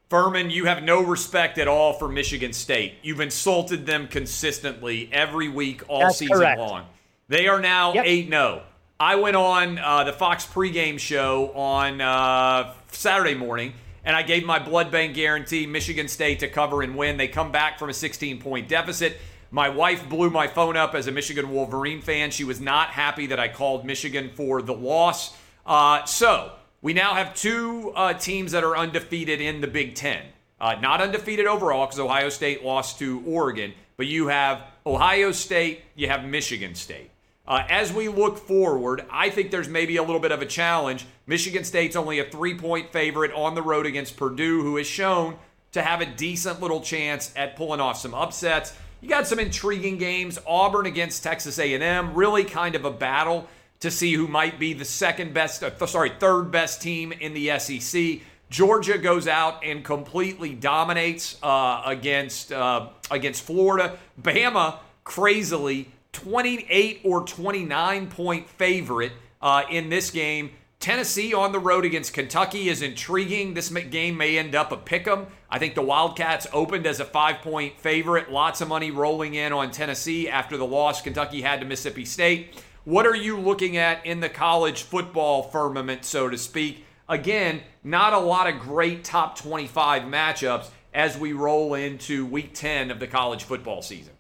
Fuhrman, 0.10 0.52
you 0.52 0.66
have 0.66 0.84
no 0.84 1.02
respect 1.02 1.58
at 1.58 1.68
all 1.68 1.94
for 1.94 2.08
Michigan 2.08 2.54
State. 2.54 2.96
You've 3.02 3.22
insulted 3.22 3.86
them 3.86 4.08
consistently 4.08 5.10
every 5.12 5.50
week, 5.50 5.82
all 5.88 6.02
That's 6.02 6.18
season 6.18 6.38
correct. 6.38 6.60
long. 6.60 6.86
They 7.30 7.48
are 7.48 7.60
now 7.60 7.94
8 7.96 8.30
0. 8.30 8.64
I 9.04 9.16
went 9.16 9.36
on 9.36 9.80
uh, 9.80 10.06
the 10.06 10.14
Fox 10.14 10.46
pregame 10.46 10.98
show 10.98 11.52
on 11.56 12.00
uh, 12.00 12.74
Saturday 12.94 13.36
morning, 13.36 13.74
and 14.06 14.16
I 14.16 14.24
gave 14.24 14.46
my 14.46 14.60
blood 14.60 14.92
bank 14.92 15.14
guarantee 15.14 15.68
Michigan 15.68 16.08
State 16.08 16.40
to 16.40 16.48
cover 16.48 16.82
and 16.82 16.96
win. 16.96 17.18
They 17.18 17.28
come 17.28 17.52
back 17.52 17.78
from 17.78 17.90
a 17.90 17.94
16 17.94 18.40
point 18.40 18.70
deficit. 18.70 19.18
My 19.52 19.68
wife 19.68 20.08
blew 20.08 20.30
my 20.30 20.48
phone 20.48 20.78
up 20.78 20.96
as 20.96 21.08
a 21.08 21.12
Michigan 21.12 21.52
Wolverine 21.52 22.02
fan. 22.02 22.32
She 22.32 22.46
was 22.46 22.62
not 22.62 22.92
happy 22.92 23.28
that 23.28 23.42
I 23.42 23.50
called 23.50 23.84
Michigan 23.84 24.32
for 24.36 24.62
the 24.62 24.74
loss. 24.74 25.36
Uh, 25.66 26.06
so 26.06 26.54
we 26.82 26.94
now 26.94 27.14
have 27.14 27.36
two 27.36 27.92
uh, 27.98 28.14
teams 28.14 28.54
that 28.54 28.64
are 28.64 28.78
undefeated 28.78 29.42
in 29.42 29.60
the 29.60 29.68
Big 29.68 29.96
Ten. 29.96 30.24
Uh, 30.62 30.76
not 30.76 31.02
undefeated 31.02 31.46
overall 31.46 31.88
because 31.88 32.00
Ohio 32.00 32.30
State 32.30 32.64
lost 32.64 33.00
to 33.00 33.22
Oregon, 33.28 33.74
but 33.98 34.08
you 34.08 34.28
have 34.28 34.62
Ohio 34.86 35.34
State, 35.34 35.82
you 35.94 36.08
have 36.08 36.24
Michigan 36.24 36.74
State. 36.74 37.10
Uh, 37.46 37.64
as 37.70 37.92
we 37.92 38.08
look 38.08 38.38
forward, 38.38 39.06
I 39.12 39.30
think 39.30 39.52
there's 39.52 39.68
maybe 39.68 39.98
a 39.98 40.04
little 40.04 40.22
bit 40.22 40.32
of 40.32 40.42
a 40.42 40.46
challenge. 40.46 41.06
Michigan 41.28 41.66
State's 41.66 41.96
only 41.96 42.20
a 42.20 42.26
three 42.26 42.56
point 42.56 42.92
favorite 42.94 43.34
on 43.34 43.54
the 43.54 43.62
road 43.62 43.86
against 43.86 44.16
Purdue, 44.16 44.62
who 44.62 44.78
has 44.78 44.88
shown 44.88 45.36
to 45.74 45.82
have 45.82 46.00
a 46.00 46.06
decent 46.06 46.62
little 46.62 46.80
chance 46.80 47.34
at 47.36 47.58
pulling 47.58 47.82
off 47.82 47.98
some 47.98 48.14
upsets. 48.14 48.74
You 49.02 49.10
got 49.10 49.28
some 49.28 49.40
intriguing 49.40 49.98
games. 49.98 50.40
Auburn 50.48 50.86
against 50.86 51.24
Texas 51.24 51.60
A&M, 51.60 52.14
really 52.14 52.46
kind 52.46 52.76
of 52.76 52.86
a 52.86 52.92
battle 52.92 53.50
to 53.82 53.92
see 53.92 54.14
who 54.14 54.30
might 54.30 54.58
be 54.58 54.72
the 54.72 54.86
second 54.86 55.34
best, 55.34 55.62
uh, 55.62 55.86
sorry, 55.86 56.14
third 56.18 56.52
best 56.52 56.82
team 56.82 57.12
in 57.12 57.34
the 57.34 57.60
SEC. 57.60 58.22
Georgia 58.50 58.98
goes 58.98 59.28
out 59.28 59.62
and 59.66 59.84
completely 59.84 60.54
dominates 60.54 61.38
uh, 61.44 61.82
against 61.86 62.54
uh, 62.54 62.88
against 63.12 63.44
Florida. 63.44 63.98
Bama 64.22 64.78
crazily 65.04 65.90
28 66.14 67.02
or 67.04 67.24
29 67.26 68.08
point 68.08 68.48
favorite 68.48 69.12
uh, 69.42 69.64
in 69.70 69.90
this 69.90 70.10
game. 70.10 70.52
Tennessee 70.80 71.34
on 71.34 71.54
the 71.54 71.60
road 71.60 71.86
against 71.86 72.14
Kentucky 72.14 72.68
is 72.68 72.82
intriguing. 72.82 73.54
This 73.54 73.70
game 73.70 74.18
may 74.18 74.38
end 74.38 74.54
up 74.54 74.72
a 74.72 74.78
pick 74.78 75.08
'em. 75.08 75.28
I 75.50 75.58
think 75.58 75.76
the 75.76 75.82
Wildcats 75.82 76.48
opened 76.52 76.86
as 76.86 77.00
a 77.00 77.06
five 77.06 77.42
point 77.42 77.80
favorite. 77.80 78.32
Lots 78.32 78.60
of 78.60 78.68
money 78.68 78.92
rolling 78.92 79.34
in 79.36 79.54
on 79.54 79.72
Tennessee 79.72 80.28
after 80.28 80.58
the 80.58 80.66
loss 80.66 81.02
Kentucky 81.02 81.42
had 81.42 81.62
to 81.62 81.66
Mississippi 81.66 82.06
State. 82.06 82.62
What 82.84 83.08
are 83.08 83.16
you 83.16 83.40
looking 83.40 83.78
at 83.78 84.06
in 84.06 84.20
the 84.20 84.28
college 84.28 84.84
football 84.84 85.44
firmament, 85.44 86.04
so 86.04 86.28
to 86.28 86.38
speak? 86.38 86.86
Again, 87.08 87.62
not 87.84 88.12
a 88.12 88.20
lot 88.20 88.48
of 88.48 88.60
great 88.60 89.06
top 89.06 89.38
25 89.38 90.04
matchups 90.04 90.68
as 90.94 91.18
we 91.18 91.32
roll 91.32 91.76
into 91.76 92.26
week 92.26 92.54
10 92.54 92.92
of 92.92 93.00
the 93.00 93.08
college 93.08 93.46
football 93.46 93.82
season. 93.82 94.14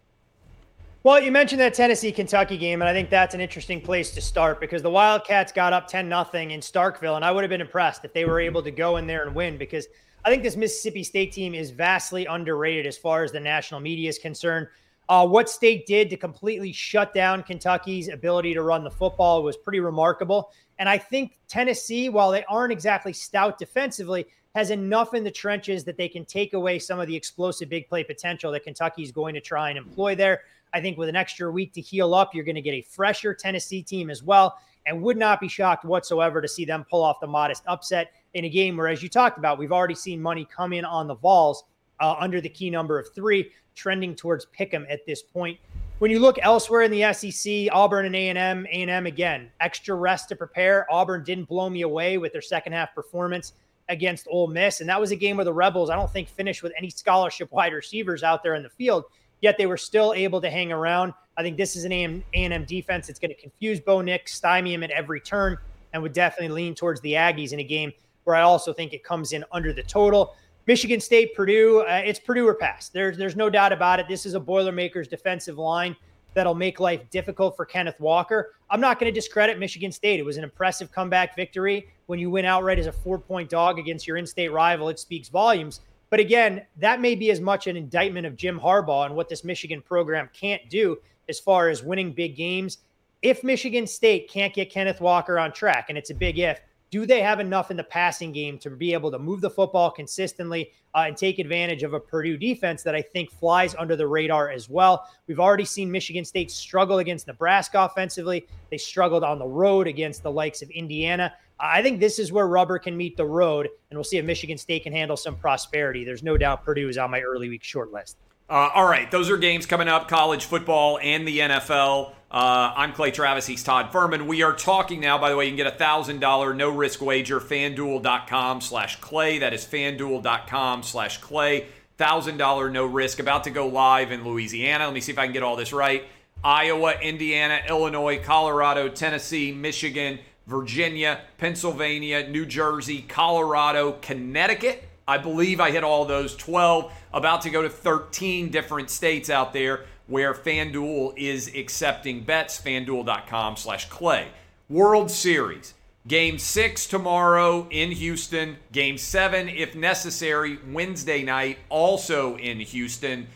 Well, 1.05 1.21
you 1.21 1.33
mentioned 1.33 1.59
that 1.59 1.73
Tennessee 1.73 2.13
Kentucky 2.13 2.57
game, 2.57 2.81
and 2.81 2.87
I 2.87 2.93
think 2.93 3.09
that's 3.09 3.35
an 3.35 3.41
interesting 3.41 3.81
place 3.81 4.11
to 4.11 4.21
start 4.21 4.61
because 4.61 4.81
the 4.81 4.89
Wildcats 4.89 5.51
got 5.51 5.73
up 5.73 5.85
10 5.85 6.07
nothing 6.07 6.51
in 6.51 6.61
Starkville, 6.61 7.17
and 7.17 7.25
I 7.25 7.31
would 7.33 7.43
have 7.43 7.49
been 7.49 7.59
impressed 7.59 8.05
if 8.05 8.13
they 8.13 8.23
were 8.23 8.39
able 8.39 8.63
to 8.63 8.71
go 8.71 8.95
in 8.95 9.05
there 9.05 9.25
and 9.25 9.35
win 9.35 9.57
because 9.57 9.85
I 10.23 10.29
think 10.29 10.43
this 10.43 10.55
Mississippi 10.55 11.03
State 11.03 11.33
team 11.33 11.53
is 11.53 11.71
vastly 11.71 12.25
underrated 12.25 12.85
as 12.85 12.97
far 12.97 13.25
as 13.25 13.33
the 13.33 13.39
national 13.41 13.81
media 13.81 14.07
is 14.07 14.17
concerned. 14.17 14.69
Uh, 15.09 15.27
what 15.27 15.49
State 15.49 15.85
did 15.85 16.09
to 16.09 16.15
completely 16.15 16.71
shut 16.71 17.13
down 17.13 17.43
Kentucky's 17.43 18.07
ability 18.07 18.53
to 18.53 18.61
run 18.61 18.85
the 18.85 18.89
football 18.89 19.43
was 19.43 19.57
pretty 19.57 19.81
remarkable. 19.81 20.51
And 20.79 20.87
I 20.87 20.97
think 20.97 21.37
Tennessee, 21.49 22.07
while 22.07 22.31
they 22.31 22.45
aren't 22.45 22.71
exactly 22.71 23.11
stout 23.11 23.57
defensively, 23.57 24.25
has 24.55 24.69
enough 24.69 25.13
in 25.13 25.25
the 25.25 25.31
trenches 25.31 25.83
that 25.83 25.97
they 25.97 26.07
can 26.07 26.23
take 26.23 26.53
away 26.53 26.79
some 26.79 27.01
of 27.01 27.07
the 27.07 27.15
explosive 27.15 27.67
big 27.67 27.89
play 27.89 28.05
potential 28.05 28.53
that 28.53 28.63
Kentucky 28.63 29.03
is 29.03 29.11
going 29.11 29.33
to 29.33 29.41
try 29.41 29.67
and 29.67 29.77
employ 29.77 30.15
there. 30.15 30.43
I 30.73 30.81
think 30.81 30.97
with 30.97 31.09
an 31.09 31.15
extra 31.15 31.51
week 31.51 31.73
to 31.73 31.81
heal 31.81 32.13
up, 32.13 32.33
you're 32.33 32.43
going 32.43 32.55
to 32.55 32.61
get 32.61 32.73
a 32.73 32.81
fresher 32.81 33.33
Tennessee 33.33 33.83
team 33.83 34.09
as 34.09 34.23
well, 34.23 34.57
and 34.85 35.01
would 35.01 35.17
not 35.17 35.39
be 35.39 35.47
shocked 35.47 35.85
whatsoever 35.85 36.41
to 36.41 36.47
see 36.47 36.65
them 36.65 36.85
pull 36.89 37.03
off 37.03 37.19
the 37.19 37.27
modest 37.27 37.63
upset 37.67 38.11
in 38.33 38.45
a 38.45 38.49
game 38.49 38.75
where, 38.75 38.87
as 38.87 39.03
you 39.03 39.09
talked 39.09 39.37
about, 39.37 39.57
we've 39.57 39.71
already 39.71 39.95
seen 39.95 40.21
money 40.21 40.47
come 40.55 40.73
in 40.73 40.83
on 40.83 41.07
the 41.07 41.15
Vols 41.15 41.63
uh, 41.99 42.15
under 42.19 42.41
the 42.41 42.49
key 42.49 42.69
number 42.69 42.99
of 42.99 43.13
three, 43.13 43.51
trending 43.75 44.15
towards 44.15 44.47
Pick'em 44.57 44.85
at 44.89 45.05
this 45.05 45.21
point. 45.21 45.59
When 45.99 46.11
you 46.11 46.19
look 46.19 46.37
elsewhere 46.41 46.81
in 46.81 46.91
the 46.91 47.13
SEC, 47.13 47.69
Auburn 47.71 48.05
and 48.05 48.15
A&M, 48.15 48.65
A&M 48.65 49.05
again, 49.05 49.51
extra 49.61 49.95
rest 49.95 50.27
to 50.29 50.35
prepare. 50.35 50.85
Auburn 50.91 51.23
didn't 51.23 51.45
blow 51.45 51.69
me 51.69 51.83
away 51.83 52.17
with 52.17 52.33
their 52.33 52.41
second 52.41 52.73
half 52.73 52.93
performance 52.93 53.53
against 53.89 54.27
Ole 54.29 54.47
Miss, 54.47 54.81
and 54.81 54.89
that 54.89 54.99
was 54.99 55.11
a 55.11 55.15
game 55.15 55.37
where 55.37 55.45
the 55.45 55.53
Rebels, 55.53 55.89
I 55.89 55.95
don't 55.95 56.11
think, 56.11 56.27
finished 56.27 56.63
with 56.63 56.73
any 56.77 56.89
scholarship 56.89 57.51
wide 57.51 57.73
receivers 57.73 58.23
out 58.23 58.43
there 58.43 58.55
in 58.55 58.63
the 58.63 58.69
field. 58.69 59.05
Yet 59.43 59.57
they 59.57 59.65
were 59.65 59.75
still 59.75 60.13
able 60.13 60.39
to 60.39 60.49
hang 60.49 60.71
around. 60.71 61.13
I 61.35 61.43
think 61.43 61.57
this 61.57 61.75
is 61.75 61.83
an 61.83 61.91
A&M 61.91 62.63
defense 62.63 63.07
that's 63.07 63.19
going 63.19 63.35
to 63.35 63.35
confuse 63.35 63.81
Bo 63.81 63.99
Nix, 63.99 64.33
stymie 64.35 64.73
him 64.73 64.83
at 64.83 64.91
every 64.91 65.19
turn, 65.19 65.57
and 65.91 66.01
would 66.01 66.13
definitely 66.13 66.55
lean 66.55 66.75
towards 66.75 67.01
the 67.01 67.11
Aggies 67.11 67.51
in 67.51 67.59
a 67.59 67.63
game 67.63 67.91
where 68.23 68.37
I 68.37 68.41
also 68.43 68.71
think 68.71 68.93
it 68.93 69.03
comes 69.03 69.33
in 69.33 69.43
under 69.51 69.73
the 69.73 69.83
total. 69.83 70.37
Michigan 70.65 71.01
State, 71.01 71.35
Purdue, 71.35 71.81
uh, 71.81 72.01
it's 72.05 72.19
Purdue 72.19 72.47
or 72.47 72.55
pass. 72.55 72.87
There's 72.87 73.17
there's 73.17 73.35
no 73.35 73.49
doubt 73.49 73.73
about 73.73 73.99
it. 73.99 74.07
This 74.07 74.25
is 74.25 74.33
a 74.33 74.39
Boilermakers 74.39 75.09
defensive 75.09 75.57
line 75.57 75.93
that'll 76.35 76.55
make 76.55 76.79
life 76.79 77.01
difficult 77.09 77.57
for 77.57 77.65
Kenneth 77.65 77.99
Walker. 77.99 78.53
I'm 78.69 78.79
not 78.79 78.97
going 78.97 79.13
to 79.13 79.13
discredit 79.13 79.59
Michigan 79.59 79.91
State. 79.91 80.21
It 80.21 80.25
was 80.25 80.37
an 80.37 80.45
impressive 80.45 80.89
comeback 80.89 81.35
victory. 81.35 81.89
When 82.05 82.17
you 82.17 82.29
win 82.29 82.45
outright 82.45 82.79
as 82.79 82.87
a 82.87 82.93
four 82.93 83.19
point 83.19 83.49
dog 83.49 83.77
against 83.77 84.07
your 84.07 84.15
in 84.15 84.25
state 84.25 84.53
rival, 84.53 84.87
it 84.87 84.99
speaks 84.99 85.27
volumes. 85.27 85.81
But 86.13 86.19
again, 86.19 86.61
that 86.77 87.01
may 87.01 87.15
be 87.15 87.31
as 87.31 87.41
much 87.41 87.65
an 87.65 87.75
indictment 87.75 88.27
of 88.27 88.35
Jim 88.35 88.59
Harbaugh 88.59 89.07
and 89.07 89.15
what 89.15 89.29
this 89.29 89.43
Michigan 89.43 89.81
program 89.81 90.29
can't 90.31 90.61
do 90.69 90.99
as 91.27 91.39
far 91.39 91.69
as 91.69 91.81
winning 91.81 92.13
big 92.13 92.35
games. 92.35 92.77
If 93.23 93.43
Michigan 93.43 93.87
State 93.87 94.29
can't 94.29 94.53
get 94.53 94.69
Kenneth 94.69 95.01
Walker 95.01 95.39
on 95.39 95.51
track, 95.51 95.87
and 95.89 95.97
it's 95.97 96.11
a 96.11 96.13
big 96.13 96.37
if, 96.37 96.61
do 96.91 97.07
they 97.07 97.21
have 97.21 97.39
enough 97.39 97.71
in 97.71 97.77
the 97.77 97.83
passing 97.83 98.31
game 98.31 98.59
to 98.59 98.69
be 98.69 98.93
able 98.93 99.09
to 99.09 99.17
move 99.17 99.41
the 99.41 99.49
football 99.49 99.89
consistently 99.89 100.69
uh, 100.93 101.05
and 101.07 101.17
take 101.17 101.39
advantage 101.39 101.81
of 101.81 101.95
a 101.95 101.99
Purdue 101.99 102.37
defense 102.37 102.83
that 102.83 102.93
I 102.93 103.01
think 103.01 103.31
flies 103.31 103.73
under 103.73 103.95
the 103.95 104.05
radar 104.05 104.51
as 104.51 104.69
well? 104.69 105.09
We've 105.25 105.39
already 105.39 105.65
seen 105.65 105.91
Michigan 105.91 106.25
State 106.25 106.51
struggle 106.51 106.99
against 106.99 107.25
Nebraska 107.25 107.85
offensively. 107.85 108.45
They 108.69 108.77
struggled 108.77 109.23
on 109.23 109.39
the 109.39 109.47
road 109.47 109.87
against 109.87 110.21
the 110.21 110.29
likes 110.29 110.61
of 110.61 110.69
Indiana. 110.69 111.33
I 111.63 111.81
think 111.81 112.01
this 112.01 112.19
is 112.19 112.31
where 112.31 112.45
rubber 112.45 112.77
can 112.77 112.97
meet 112.97 113.15
the 113.15 113.25
road, 113.25 113.69
and 113.89 113.97
we'll 113.97 114.03
see 114.03 114.17
if 114.17 114.25
Michigan 114.25 114.57
State 114.57 114.83
can 114.83 114.91
handle 114.91 115.15
some 115.15 115.37
prosperity. 115.37 116.03
There's 116.03 116.21
no 116.21 116.37
doubt 116.37 116.65
Purdue 116.65 116.89
is 116.89 116.97
on 116.97 117.09
my 117.09 117.21
early 117.21 117.47
week 117.47 117.63
short 117.63 117.93
list. 117.93 118.17
Uh, 118.49 118.69
all 118.75 118.85
right, 118.85 119.09
those 119.09 119.29
are 119.29 119.37
games 119.37 119.65
coming 119.65 119.87
up 119.87 120.09
college 120.09 120.43
football 120.45 120.99
and 121.01 121.25
the 121.25 121.39
NFL. 121.39 122.11
Uh, 122.29 122.73
I'm 122.75 122.91
Clay 122.91 123.11
Travis. 123.11 123.47
He's 123.47 123.63
Todd 123.63 123.93
Fuhrman. 123.93 124.27
We 124.27 124.41
are 124.41 124.53
talking 124.53 124.99
now, 124.99 125.17
by 125.17 125.29
the 125.29 125.37
way, 125.37 125.45
you 125.45 125.51
can 125.51 125.57
get 125.57 125.67
a 125.67 125.77
$1,000 125.77 126.55
no 126.57 126.69
risk 126.69 127.01
wager, 127.01 127.39
fanduel.com 127.39 128.59
slash 128.59 128.99
Clay. 128.99 129.39
That 129.39 129.53
is 129.53 129.65
fanduel.com 129.65 130.83
slash 130.83 131.19
Clay. 131.19 131.67
$1,000 131.97 132.71
no 132.71 132.85
risk. 132.85 133.19
About 133.19 133.45
to 133.45 133.51
go 133.51 133.67
live 133.67 134.11
in 134.11 134.25
Louisiana. 134.25 134.85
Let 134.85 134.93
me 134.93 134.99
see 134.99 135.13
if 135.13 135.19
I 135.19 135.25
can 135.25 135.33
get 135.33 135.43
all 135.43 135.55
this 135.55 135.71
right. 135.71 136.03
Iowa, 136.43 136.95
Indiana, 137.01 137.61
Illinois, 137.69 138.19
Colorado, 138.21 138.89
Tennessee, 138.89 139.53
Michigan, 139.53 140.19
Virginia, 140.47 141.21
Pennsylvania, 141.37 142.27
New 142.27 142.45
Jersey, 142.45 143.03
Colorado, 143.07 143.93
Connecticut. 144.01 144.83
I 145.07 145.17
believe 145.17 145.59
I 145.59 145.71
hit 145.71 145.83
all 145.83 146.05
those 146.05 146.35
12. 146.35 146.91
About 147.13 147.41
to 147.41 147.49
go 147.49 147.61
to 147.61 147.69
13 147.69 148.49
different 148.49 148.89
states 148.89 149.29
out 149.29 149.53
there 149.53 149.85
where 150.07 150.33
FanDuel 150.33 151.13
is 151.17 151.53
accepting 151.55 152.23
bets. 152.23 152.59
FanDuel.com 152.59 153.57
slash 153.57 153.89
Clay. 153.89 154.27
World 154.69 155.11
Series. 155.11 155.73
Game 156.05 156.37
six 156.37 156.85
tomorrow 156.85 157.67
in 157.69 157.91
Houston. 157.91 158.57
Game 158.73 158.97
seven, 158.97 159.47
if 159.47 159.73
necessary, 159.73 160.59
Wednesday 160.69 161.23
night, 161.23 161.59
also 161.69 162.35
in 162.35 162.59
Houston. 162.59 163.27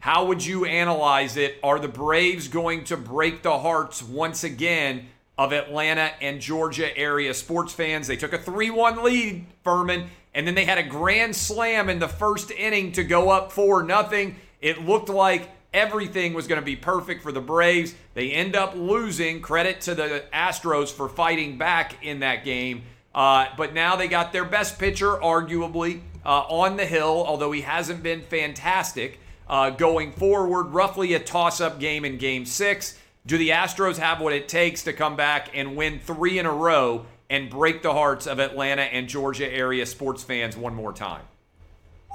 How 0.00 0.24
would 0.24 0.44
you 0.44 0.64
analyze 0.64 1.36
it? 1.36 1.56
Are 1.62 1.78
the 1.78 1.88
Braves 1.88 2.48
going 2.48 2.84
to 2.84 2.96
break 2.96 3.42
the 3.42 3.58
hearts 3.58 4.02
once 4.02 4.42
again 4.42 5.08
of 5.38 5.52
Atlanta 5.52 6.10
and 6.20 6.40
Georgia 6.40 6.94
area 6.98 7.32
sports 7.32 7.72
fans. 7.72 8.08
They 8.08 8.16
took 8.16 8.32
a 8.32 8.38
3 8.38 8.70
1 8.70 9.04
lead, 9.04 9.46
Fuhrman, 9.64 10.08
and 10.34 10.46
then 10.46 10.54
they 10.54 10.64
had 10.64 10.78
a 10.78 10.82
grand 10.82 11.36
slam 11.36 11.88
in 11.88 12.00
the 12.00 12.08
first 12.08 12.50
inning 12.50 12.92
to 12.92 13.04
go 13.04 13.30
up 13.30 13.52
4 13.52 13.84
nothing. 13.84 14.36
It 14.60 14.84
looked 14.84 15.08
like 15.08 15.48
everything 15.72 16.34
was 16.34 16.48
going 16.48 16.60
to 16.60 16.64
be 16.64 16.74
perfect 16.74 17.22
for 17.22 17.30
the 17.30 17.40
Braves. 17.40 17.94
They 18.14 18.32
end 18.32 18.56
up 18.56 18.74
losing. 18.74 19.40
Credit 19.40 19.80
to 19.82 19.94
the 19.94 20.24
Astros 20.34 20.92
for 20.92 21.08
fighting 21.08 21.56
back 21.56 22.04
in 22.04 22.20
that 22.20 22.44
game. 22.44 22.82
Uh, 23.14 23.46
but 23.56 23.74
now 23.74 23.96
they 23.96 24.08
got 24.08 24.32
their 24.32 24.44
best 24.44 24.78
pitcher, 24.78 25.12
arguably, 25.16 26.00
uh, 26.24 26.40
on 26.48 26.76
the 26.76 26.84
hill, 26.84 27.24
although 27.26 27.52
he 27.52 27.62
hasn't 27.62 28.02
been 28.02 28.22
fantastic 28.22 29.20
uh, 29.48 29.70
going 29.70 30.12
forward. 30.12 30.64
Roughly 30.64 31.14
a 31.14 31.18
toss 31.18 31.60
up 31.60 31.78
game 31.78 32.04
in 32.04 32.18
game 32.18 32.44
six. 32.44 32.98
Do 33.28 33.36
the 33.36 33.50
Astros 33.50 33.98
have 33.98 34.22
what 34.22 34.32
it 34.32 34.48
takes 34.48 34.84
to 34.84 34.94
come 34.94 35.14
back 35.14 35.50
and 35.52 35.76
win 35.76 36.00
three 36.00 36.38
in 36.38 36.46
a 36.46 36.50
row 36.50 37.04
and 37.28 37.50
break 37.50 37.82
the 37.82 37.92
hearts 37.92 38.26
of 38.26 38.38
Atlanta 38.38 38.80
and 38.80 39.06
Georgia 39.06 39.46
area 39.52 39.84
sports 39.84 40.22
fans 40.22 40.56
one 40.56 40.74
more 40.74 40.94
time? 40.94 41.20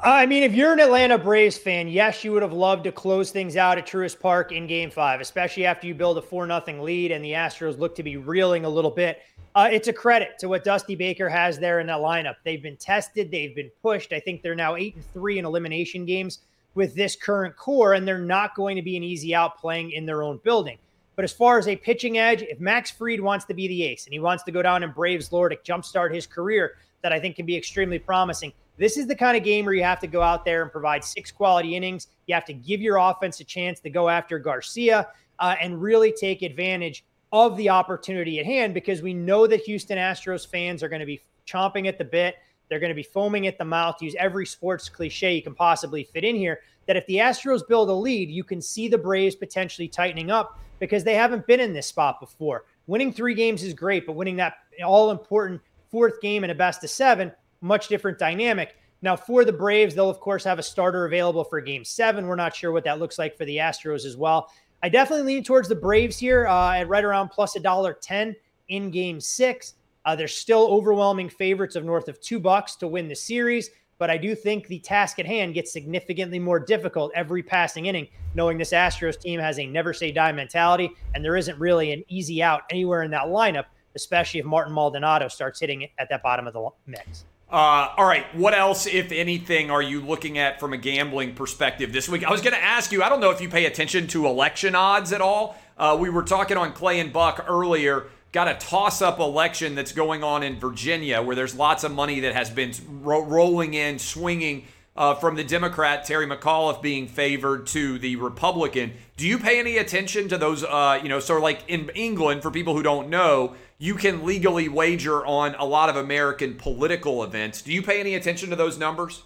I 0.04 0.26
mean, 0.26 0.42
if 0.42 0.56
you're 0.56 0.74
an 0.74 0.80
Atlanta 0.80 1.20
Braves 1.20 1.56
fan, 1.56 1.88
yes, 1.88 2.24
you 2.24 2.32
would 2.32 2.42
have 2.42 2.52
loved 2.52 2.86
to 2.86 2.92
close 2.92 3.30
things 3.30 3.56
out 3.58 3.78
at 3.78 3.86
Truist 3.86 4.20
Park 4.20 4.52
in 4.52 4.66
Game 4.66 4.90
Five, 4.90 5.22
especially 5.22 5.68
after 5.68 5.86
you 5.86 5.94
build 5.94 6.18
a 6.18 6.22
four 6.24 6.48
nothing 6.48 6.82
lead 6.82 7.12
and 7.12 7.24
the 7.24 7.34
Astros 7.34 7.78
look 7.78 7.94
to 7.98 8.02
be 8.02 8.18
reeling 8.18 8.66
a 8.66 8.70
little 8.70 8.90
bit. 8.90 9.22
Uh, 9.54 9.70
it's 9.72 9.90
a 9.90 9.94
credit 9.94 10.40
to 10.40 10.50
what 10.50 10.64
Dusty 10.64 10.96
Baker 10.96 11.30
has 11.30 11.60
there 11.60 11.80
in 11.80 11.86
that 11.86 12.00
lineup. 12.00 12.38
They've 12.44 12.64
been 12.64 12.78
tested, 12.78 13.30
they've 13.30 13.56
been 13.56 13.70
pushed. 13.84 14.14
I 14.14 14.20
think 14.20 14.42
they're 14.42 14.56
now 14.56 14.78
eight 14.78 14.96
and 14.96 15.06
three 15.14 15.38
in 15.38 15.46
elimination 15.46 16.06
games 16.06 16.40
with 16.74 16.96
this 16.96 17.16
current 17.16 17.56
core, 17.56 17.94
and 17.94 18.08
they're 18.08 18.18
not 18.18 18.56
going 18.56 18.76
to 18.78 18.82
be 18.82 18.98
an 18.98 19.04
easy 19.04 19.36
out 19.36 19.60
playing 19.60 19.92
in 19.92 20.08
their 20.08 20.24
own 20.24 20.40
building. 20.44 20.80
But 21.16 21.26
as 21.26 21.32
far 21.32 21.60
as 21.60 21.68
a 21.68 21.76
pitching 21.76 22.18
edge, 22.18 22.42
if 22.42 22.60
Max 22.60 22.90
Fried 22.90 23.22
wants 23.22 23.46
to 23.46 23.54
be 23.54 23.68
the 23.68 23.84
ace 23.84 24.06
and 24.06 24.14
he 24.14 24.20
wants 24.20 24.44
to 24.44 24.52
go 24.52 24.62
down 24.62 24.84
and 24.84 24.94
Braves 24.94 25.32
lore 25.32 25.50
to 25.50 25.56
jumpstart 25.58 26.14
his 26.14 26.26
career, 26.26 26.78
that 27.02 27.14
I 27.14 27.20
think 27.20 27.36
can 27.36 27.46
be 27.46 27.56
extremely 27.56 28.00
promising. 28.00 28.52
This 28.78 28.98
is 28.98 29.06
the 29.06 29.16
kind 29.16 29.38
of 29.38 29.44
game 29.44 29.66
where 29.66 29.76
you 29.76 29.84
have 29.84 30.00
to 30.00 30.08
go 30.08 30.22
out 30.22 30.46
there 30.46 30.64
and 30.64 30.72
provide 30.72 31.04
six 31.04 31.32
quality 31.32 31.76
innings. 31.76 32.08
You 32.26 32.34
have 32.34 32.46
to 32.46 32.54
give 32.54 32.82
your 32.82 32.98
offense 32.98 33.40
a 33.40 33.44
chance 33.44 33.80
to 33.82 33.90
go 33.90 34.10
after 34.10 34.40
Garcia 34.40 35.08
uh, 35.38 35.56
and 35.62 35.80
really 35.80 36.12
take 36.12 36.42
advantage 36.42 37.06
of 37.32 37.56
the 37.58 37.70
opportunity 37.70 38.40
at 38.40 38.46
hand 38.46 38.74
because 38.74 39.02
we 39.02 39.14
know 39.14 39.46
that 39.46 39.62
Houston 39.62 39.98
Astros 39.98 40.48
fans 40.48 40.82
are 40.82 40.90
going 40.90 41.02
to 41.02 41.06
be 41.06 41.22
chomping 41.46 41.88
at 41.88 41.98
the 41.98 42.06
bit. 42.06 42.36
They're 42.70 42.80
going 42.80 42.92
to 42.92 42.96
be 42.96 43.04
foaming 43.04 43.46
at 43.46 43.58
the 43.60 43.66
mouth, 43.66 44.02
use 44.02 44.16
every 44.18 44.46
sports 44.46 44.90
cliche 44.90 45.36
you 45.36 45.44
can 45.44 45.54
possibly 45.54 46.04
fit 46.06 46.24
in 46.24 46.36
here. 46.36 46.62
That 46.88 46.98
if 46.98 47.06
the 47.06 47.18
Astros 47.18 47.68
build 47.68 47.90
a 47.90 47.94
lead, 47.94 48.30
you 48.30 48.44
can 48.44 48.62
see 48.62 48.88
the 48.88 48.98
Braves 48.98 49.36
potentially 49.36 49.88
tightening 49.88 50.32
up 50.32 50.60
because 50.84 51.06
they 51.06 51.16
haven't 51.16 51.48
been 51.48 51.62
in 51.62 51.72
this 51.72 51.88
spot 51.88 52.20
before. 52.20 52.66
Winning 52.88 53.14
three 53.14 53.34
games 53.34 53.64
is 53.64 53.74
great, 53.74 54.06
but 54.06 54.18
winning 54.18 54.36
that 54.36 54.56
all 54.86 55.12
important 55.12 55.62
fourth 55.90 56.20
game 56.20 56.44
in 56.44 56.50
a 56.50 56.56
best 56.56 56.84
of 56.84 56.90
seven, 56.90 57.32
much 57.62 57.88
different 57.88 58.20
dynamic. 58.20 58.76
Now, 59.02 59.16
for 59.16 59.46
the 59.46 59.54
Braves, 59.54 59.96
they'll 59.96 60.10
of 60.10 60.20
course 60.20 60.44
have 60.44 60.60
a 60.60 60.64
starter 60.64 61.06
available 61.06 61.46
for 61.46 61.62
game 61.62 61.86
seven. 61.86 62.28
We're 62.28 62.36
not 62.36 62.54
sure 62.54 62.74
what 62.74 62.84
that 62.84 63.00
looks 63.00 63.18
like 63.18 63.38
for 63.38 63.46
the 63.46 63.58
Astros 63.58 64.04
as 64.04 64.18
well. 64.18 64.50
I 64.82 64.90
definitely 64.90 65.36
lean 65.36 65.46
towards 65.46 65.70
the 65.70 65.76
Braves 65.76 66.18
here 66.18 66.48
uh, 66.48 66.74
at 66.74 66.90
right 66.90 67.06
around 67.06 67.30
plus 67.30 67.56
a 67.56 67.62
dollar 67.62 67.94
10 67.94 68.36
in 68.68 68.92
game 68.92 69.22
six. 69.22 69.76
Uh, 70.04 70.18
they're 70.18 70.28
still 70.28 70.68
overwhelming 70.68 71.30
favorites 71.30 71.78
of 71.78 71.86
north 71.86 72.10
of 72.10 72.20
two 72.20 72.42
bucks 72.42 72.76
to 72.76 72.90
win 72.90 73.08
the 73.08 73.16
series. 73.16 73.70
But 73.98 74.10
I 74.10 74.18
do 74.18 74.36
think 74.36 74.68
the 74.68 74.80
task 74.80 75.20
at 75.20 75.26
hand 75.26 75.54
gets 75.54 75.72
significantly 75.72 76.40
more 76.40 76.60
difficult 76.60 77.12
every 77.16 77.44
passing 77.44 77.86
inning, 77.86 78.08
knowing 78.34 78.58
this 78.58 78.72
Astros 78.72 79.20
team 79.20 79.40
has 79.40 79.60
a 79.60 79.66
never 79.66 79.94
say 79.94 80.12
die 80.12 80.32
mentality, 80.32 80.92
and 81.14 81.24
there 81.24 81.38
isn't 81.38 81.60
really 81.60 81.92
an 81.94 82.04
easy 82.08 82.42
out 82.42 82.64
anywhere 82.70 83.04
in 83.04 83.12
that 83.12 83.26
lineup, 83.26 83.66
especially 83.96 84.40
if 84.40 84.46
Martin 84.46 84.74
Maldonado 84.74 85.28
starts 85.28 85.60
hitting 85.60 85.88
at 85.98 86.10
that 86.10 86.24
bottom 86.24 86.48
of 86.48 86.54
the 86.54 86.70
mix. 86.88 87.26
Uh, 87.54 87.94
all 87.98 88.06
right. 88.06 88.26
What 88.36 88.56
else, 88.56 88.88
if 88.88 89.12
anything, 89.12 89.70
are 89.70 89.82
you 89.82 90.02
looking 90.02 90.40
at 90.40 90.60
from 90.60 90.74
a 90.74 90.78
gambling 90.78 91.36
perspective 91.36 91.94
this 91.94 92.10
week? 92.10 92.24
I 92.24 92.32
was 92.32 92.42
going 92.42 92.56
to 92.56 92.64
ask 92.64 92.92
you. 92.92 93.04
I 93.04 93.10
don't 93.10 93.20
know 93.20 93.30
if 93.30 93.42
you 93.42 93.48
pay 93.48 93.66
attention 93.66 94.08
to 94.08 94.26
election 94.26 94.74
odds 94.74 95.14
at 95.14 95.22
all. 95.22 95.56
Uh, 95.78 95.96
we 96.00 96.10
were 96.10 96.24
talking 96.24 96.58
on 96.58 96.74
Clay 96.74 97.00
and 97.00 97.14
Buck 97.14 97.46
earlier. 97.48 98.08
Got 98.34 98.48
a 98.48 98.56
toss-up 98.56 99.20
election 99.20 99.76
that's 99.76 99.92
going 99.92 100.24
on 100.24 100.42
in 100.42 100.60
Virginia, 100.60 101.22
where 101.22 101.36
there's 101.36 101.54
lots 101.54 101.84
of 101.84 101.92
money 101.92 102.20
that 102.22 102.34
has 102.34 102.50
been 102.50 102.74
ro- 103.04 103.24
rolling 103.24 103.76
in, 103.76 104.00
swinging 104.00 104.66
uh, 104.98 105.14
from 105.14 105.36
the 105.36 105.44
Democrat 105.44 106.04
Terry 106.04 106.26
McAuliffe 106.26 106.82
being 106.82 107.08
favored 107.08 107.68
to 107.68 108.00
the 108.00 108.16
Republican. 108.16 108.94
Do 109.18 109.28
you 109.28 109.38
pay 109.38 109.60
any 109.60 109.78
attention 109.78 110.30
to 110.30 110.40
those? 110.40 110.64
Uh, 110.64 111.00
you 111.04 111.10
know, 111.10 111.20
sort 111.20 111.38
of 111.38 111.44
like 111.44 111.60
in 111.68 111.92
England, 111.94 112.42
for 112.42 112.50
people 112.50 112.76
who 112.76 112.82
don't 112.82 113.08
know, 113.08 113.54
you 113.78 113.94
can 113.94 114.26
legally 114.26 114.68
wager 114.68 115.24
on 115.24 115.54
a 115.60 115.66
lot 115.66 115.90
of 115.90 115.96
American 115.96 116.56
political 116.56 117.24
events. 117.24 117.62
Do 117.62 117.72
you 117.72 117.84
pay 117.84 118.00
any 118.00 118.16
attention 118.16 118.50
to 118.50 118.56
those 118.56 118.80
numbers? 118.80 119.22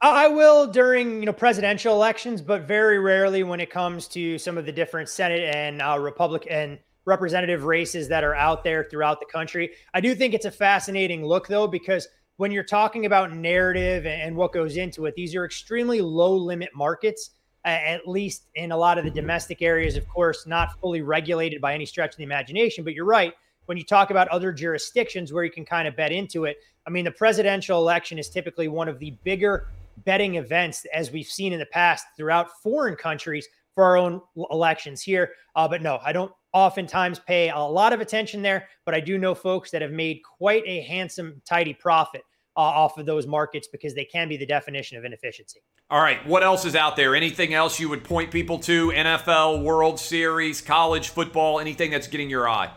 I 0.00 0.26
will 0.26 0.66
during 0.66 1.20
you 1.20 1.26
know 1.26 1.32
presidential 1.32 1.94
elections, 1.94 2.42
but 2.42 2.62
very 2.62 2.98
rarely 2.98 3.44
when 3.44 3.60
it 3.60 3.70
comes 3.70 4.08
to 4.08 4.38
some 4.38 4.58
of 4.58 4.66
the 4.66 4.72
different 4.72 5.08
Senate 5.08 5.54
and 5.54 5.80
uh, 5.80 5.96
Republican 6.00 6.80
representative 7.04 7.64
races 7.64 8.08
that 8.08 8.24
are 8.24 8.34
out 8.34 8.64
there 8.64 8.84
throughout 8.84 9.20
the 9.20 9.26
country. 9.26 9.70
I 9.94 10.00
do 10.00 10.14
think 10.14 10.34
it's 10.34 10.46
a 10.46 10.50
fascinating 10.50 11.24
look 11.24 11.48
though 11.48 11.66
because 11.66 12.08
when 12.36 12.50
you're 12.50 12.64
talking 12.64 13.06
about 13.06 13.32
narrative 13.32 14.06
and 14.06 14.36
what 14.36 14.52
goes 14.52 14.76
into 14.76 15.06
it, 15.06 15.14
these 15.14 15.34
are 15.34 15.44
extremely 15.44 16.00
low 16.00 16.34
limit 16.34 16.70
markets. 16.74 17.30
At 17.64 18.08
least 18.08 18.48
in 18.56 18.72
a 18.72 18.76
lot 18.76 18.98
of 18.98 19.04
the 19.04 19.10
mm-hmm. 19.10 19.20
domestic 19.20 19.62
areas, 19.62 19.96
of 19.96 20.08
course, 20.08 20.48
not 20.48 20.80
fully 20.80 21.00
regulated 21.00 21.60
by 21.60 21.74
any 21.74 21.86
stretch 21.86 22.10
of 22.10 22.16
the 22.16 22.24
imagination. 22.24 22.82
But 22.82 22.94
you're 22.94 23.04
right 23.04 23.34
when 23.66 23.78
you 23.78 23.84
talk 23.84 24.10
about 24.10 24.28
other 24.28 24.52
jurisdictions 24.52 25.32
where 25.32 25.44
you 25.44 25.50
can 25.50 25.64
kind 25.64 25.86
of 25.86 25.96
bet 25.96 26.12
into 26.12 26.44
it, 26.44 26.58
I 26.86 26.90
mean, 26.90 27.04
the 27.04 27.12
presidential 27.12 27.78
election 27.78 28.18
is 28.18 28.28
typically 28.28 28.68
one 28.68 28.88
of 28.88 28.98
the 28.98 29.12
bigger 29.22 29.68
betting 30.04 30.36
events 30.36 30.84
as 30.92 31.12
we've 31.12 31.26
seen 31.26 31.52
in 31.52 31.58
the 31.58 31.66
past 31.66 32.06
throughout 32.16 32.50
foreign 32.62 32.96
countries 32.96 33.46
for 33.74 33.84
our 33.84 33.96
own 33.96 34.20
elections 34.50 35.02
here. 35.02 35.32
Uh, 35.54 35.68
but 35.68 35.82
no, 35.82 35.98
I 36.04 36.12
don't 36.12 36.32
oftentimes 36.52 37.18
pay 37.18 37.50
a 37.50 37.58
lot 37.58 37.92
of 37.92 38.00
attention 38.00 38.42
there, 38.42 38.68
but 38.84 38.94
I 38.94 39.00
do 39.00 39.18
know 39.18 39.34
folks 39.34 39.70
that 39.70 39.82
have 39.82 39.92
made 39.92 40.20
quite 40.22 40.62
a 40.66 40.82
handsome, 40.82 41.40
tidy 41.48 41.74
profit 41.74 42.22
uh, 42.56 42.60
off 42.60 42.98
of 42.98 43.06
those 43.06 43.26
markets 43.26 43.68
because 43.68 43.94
they 43.94 44.04
can 44.04 44.28
be 44.28 44.36
the 44.36 44.46
definition 44.46 44.98
of 44.98 45.04
inefficiency. 45.04 45.60
All 45.90 46.00
right, 46.00 46.26
what 46.26 46.42
else 46.42 46.64
is 46.64 46.74
out 46.74 46.96
there? 46.96 47.14
Anything 47.14 47.54
else 47.54 47.78
you 47.78 47.88
would 47.88 48.04
point 48.04 48.30
people 48.30 48.58
to? 48.60 48.88
NFL, 48.88 49.62
World 49.62 49.98
Series, 49.98 50.60
college 50.60 51.10
football, 51.10 51.60
anything 51.60 51.90
that's 51.90 52.06
getting 52.06 52.30
your 52.30 52.48
eye? 52.48 52.70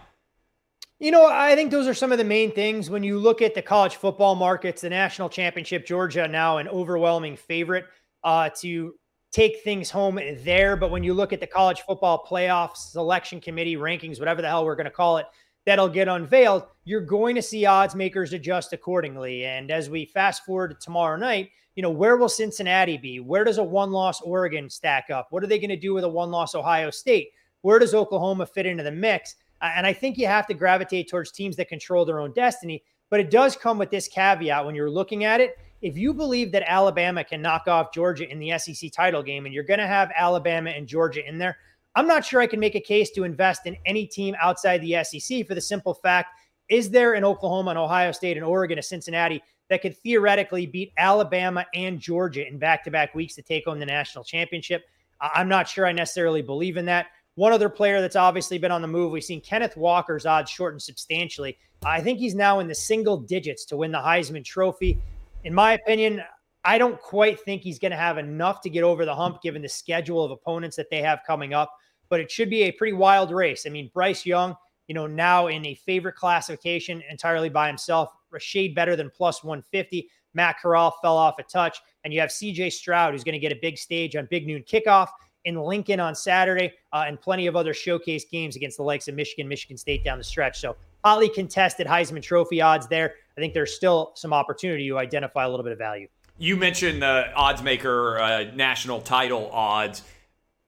You 0.99 1.11
know, 1.11 1.27
I 1.27 1.55
think 1.55 1.71
those 1.71 1.87
are 1.87 1.93
some 1.93 2.13
of 2.13 2.17
the 2.17 2.23
main 2.23 2.51
things 2.51 2.89
when 2.89 3.03
you 3.03 3.19
look 3.19 3.41
at 3.41 3.53
the 3.53 3.61
college 3.61 3.97
football 3.97 4.35
markets, 4.35 4.81
the 4.81 4.89
national 4.89 5.29
championship, 5.29 5.85
Georgia 5.85 6.27
now 6.27 6.57
an 6.57 6.69
overwhelming 6.69 7.35
favorite 7.35 7.85
uh, 8.23 8.49
to 8.61 8.95
take 9.31 9.61
things 9.63 9.89
home 9.89 10.19
there. 10.43 10.75
But 10.75 10.91
when 10.91 11.03
you 11.03 11.13
look 11.13 11.33
at 11.33 11.39
the 11.39 11.47
college 11.47 11.81
football 11.81 12.25
playoff 12.27 12.75
selection 12.77 13.41
committee 13.41 13.75
rankings, 13.75 14.19
whatever 14.19 14.41
the 14.41 14.47
hell 14.47 14.65
we're 14.65 14.75
going 14.75 14.85
to 14.85 14.91
call 14.91 15.17
it, 15.17 15.25
that'll 15.65 15.89
get 15.89 16.07
unveiled, 16.07 16.63
you're 16.83 17.01
going 17.01 17.35
to 17.35 17.41
see 17.41 17.65
odds 17.65 17.95
makers 17.95 18.33
adjust 18.33 18.71
accordingly. 18.71 19.45
And 19.45 19.71
as 19.71 19.89
we 19.89 20.05
fast 20.05 20.45
forward 20.45 20.69
to 20.69 20.75
tomorrow 20.75 21.17
night, 21.17 21.49
you 21.75 21.81
know, 21.81 21.89
where 21.89 22.17
will 22.17 22.29
Cincinnati 22.29 22.97
be? 22.97 23.19
Where 23.19 23.43
does 23.43 23.57
a 23.57 23.63
one 23.63 23.91
loss 23.91 24.21
Oregon 24.21 24.69
stack 24.69 25.09
up? 25.09 25.27
What 25.31 25.43
are 25.43 25.47
they 25.47 25.59
going 25.59 25.69
to 25.69 25.75
do 25.75 25.93
with 25.93 26.05
a 26.05 26.09
one 26.09 26.31
loss 26.31 26.55
Ohio 26.55 26.89
State? 26.89 27.31
Where 27.61 27.79
does 27.79 27.93
Oklahoma 27.93 28.45
fit 28.45 28.65
into 28.65 28.83
the 28.83 28.91
mix? 28.91 29.35
And 29.61 29.85
I 29.85 29.91
think 29.91 30.17
you 30.17 30.27
have 30.27 30.47
to 30.47 30.53
gravitate 30.53 31.09
towards 31.09 31.31
teams 31.31 31.55
that 31.57 31.67
control 31.67 32.05
their 32.05 32.19
own 32.19 32.31
destiny. 32.33 32.83
But 33.09 33.19
it 33.19 33.31
does 33.31 33.55
come 33.55 33.77
with 33.77 33.89
this 33.89 34.07
caveat 34.07 34.65
when 34.65 34.75
you're 34.75 34.89
looking 34.89 35.23
at 35.25 35.41
it. 35.41 35.57
If 35.81 35.97
you 35.97 36.13
believe 36.13 36.51
that 36.51 36.63
Alabama 36.65 37.23
can 37.23 37.41
knock 37.41 37.67
off 37.67 37.93
Georgia 37.93 38.29
in 38.29 38.39
the 38.39 38.57
SEC 38.57 38.91
title 38.91 39.21
game 39.21 39.45
and 39.45 39.53
you're 39.53 39.63
going 39.63 39.79
to 39.79 39.87
have 39.87 40.11
Alabama 40.17 40.71
and 40.71 40.87
Georgia 40.87 41.27
in 41.27 41.37
there, 41.37 41.57
I'm 41.95 42.07
not 42.07 42.25
sure 42.25 42.41
I 42.41 42.47
can 42.47 42.59
make 42.59 42.75
a 42.75 42.79
case 42.79 43.11
to 43.11 43.23
invest 43.23 43.65
in 43.65 43.77
any 43.85 44.05
team 44.05 44.35
outside 44.41 44.81
the 44.81 45.03
SEC 45.03 45.47
for 45.47 45.55
the 45.55 45.61
simple 45.61 45.93
fact 45.93 46.29
is 46.69 46.89
there 46.89 47.13
an 47.13 47.23
Oklahoma 47.23 47.71
and 47.71 47.79
Ohio 47.79 48.11
State 48.11 48.37
and 48.37 48.45
Oregon, 48.45 48.79
a 48.79 48.83
Cincinnati 48.83 49.43
that 49.69 49.81
could 49.81 49.97
theoretically 49.97 50.65
beat 50.65 50.91
Alabama 50.97 51.65
and 51.73 51.99
Georgia 51.99 52.47
in 52.47 52.57
back 52.57 52.83
to 52.83 52.91
back 52.91 53.13
weeks 53.13 53.35
to 53.35 53.41
take 53.41 53.65
home 53.65 53.79
the 53.79 53.85
national 53.85 54.23
championship? 54.23 54.85
I'm 55.21 55.47
not 55.47 55.67
sure 55.67 55.85
I 55.85 55.91
necessarily 55.91 56.41
believe 56.41 56.77
in 56.77 56.85
that. 56.85 57.07
One 57.35 57.51
other 57.51 57.69
player 57.69 58.01
that's 58.01 58.15
obviously 58.15 58.57
been 58.57 58.71
on 58.71 58.81
the 58.81 58.87
move, 58.87 59.11
we've 59.11 59.23
seen 59.23 59.41
Kenneth 59.41 59.75
Walker's 59.75 60.25
odds 60.25 60.49
shorten 60.49 60.79
substantially. 60.79 61.57
I 61.85 62.01
think 62.01 62.19
he's 62.19 62.35
now 62.35 62.59
in 62.59 62.67
the 62.67 62.75
single 62.75 63.17
digits 63.17 63.65
to 63.65 63.77
win 63.77 63.91
the 63.91 63.99
Heisman 63.99 64.43
Trophy. 64.43 64.97
In 65.45 65.53
my 65.53 65.73
opinion, 65.73 66.23
I 66.63 66.79
don't 66.79 66.99
quite 66.99 67.39
think 67.39 67.61
he's 67.61 67.77
going 67.77 67.91
to 67.91 67.97
have 67.97 68.17
enough 68.17 68.61
to 68.61 68.69
get 68.69 68.83
over 68.83 69.05
the 69.05 69.13
hump 69.13 69.43
given 69.43 69.61
the 69.61 69.69
schedule 69.69 70.23
of 70.23 70.31
opponents 70.31 70.75
that 70.75 70.89
they 70.89 71.03
have 71.03 71.19
coming 71.25 71.53
up, 71.53 71.71
but 72.09 72.19
it 72.19 72.31
should 72.31 72.49
be 72.49 72.63
a 72.63 72.71
pretty 72.71 72.93
wild 72.93 73.29
race. 73.29 73.67
I 73.67 73.69
mean, 73.69 73.91
Bryce 73.93 74.25
Young, 74.25 74.55
you 74.87 74.95
know, 74.95 75.05
now 75.05 75.45
in 75.45 75.63
a 75.67 75.75
favorite 75.75 76.15
classification 76.15 77.03
entirely 77.11 77.49
by 77.49 77.67
himself, 77.67 78.09
a 78.33 78.39
shade 78.39 78.73
better 78.73 78.95
than 78.95 79.11
plus 79.11 79.43
150. 79.43 80.09
Matt 80.33 80.57
Corral 80.59 80.97
fell 80.99 81.15
off 81.15 81.35
a 81.37 81.43
touch, 81.43 81.77
and 82.03 82.11
you 82.11 82.19
have 82.19 82.31
CJ 82.31 82.73
Stroud, 82.73 83.13
who's 83.13 83.23
going 83.23 83.33
to 83.33 83.39
get 83.39 83.51
a 83.51 83.59
big 83.61 83.77
stage 83.77 84.15
on 84.15 84.27
Big 84.31 84.47
Noon 84.47 84.63
Kickoff 84.63 85.09
in 85.45 85.61
Lincoln 85.61 85.99
on 85.99 86.15
Saturday, 86.15 86.73
uh, 86.91 87.05
and 87.07 87.21
plenty 87.21 87.45
of 87.45 87.55
other 87.55 87.73
showcase 87.73 88.25
games 88.25 88.55
against 88.55 88.77
the 88.77 88.83
likes 88.83 89.07
of 89.07 89.13
Michigan, 89.13 89.47
Michigan 89.47 89.77
State 89.77 90.03
down 90.03 90.17
the 90.17 90.23
stretch. 90.23 90.59
So 90.59 90.75
hotly 91.03 91.29
contested 91.29 91.85
Heisman 91.85 92.23
Trophy 92.23 92.61
odds 92.61 92.87
there. 92.87 93.13
I 93.37 93.41
think 93.41 93.53
there's 93.53 93.73
still 93.73 94.11
some 94.15 94.33
opportunity 94.33 94.87
to 94.89 94.97
identify 94.97 95.45
a 95.45 95.49
little 95.49 95.63
bit 95.63 95.73
of 95.73 95.77
value. 95.77 96.07
You 96.37 96.57
mentioned 96.57 97.01
the 97.01 97.31
odds 97.33 97.61
maker 97.61 98.19
uh, 98.19 98.43
national 98.55 99.01
title 99.01 99.49
odds. 99.51 100.03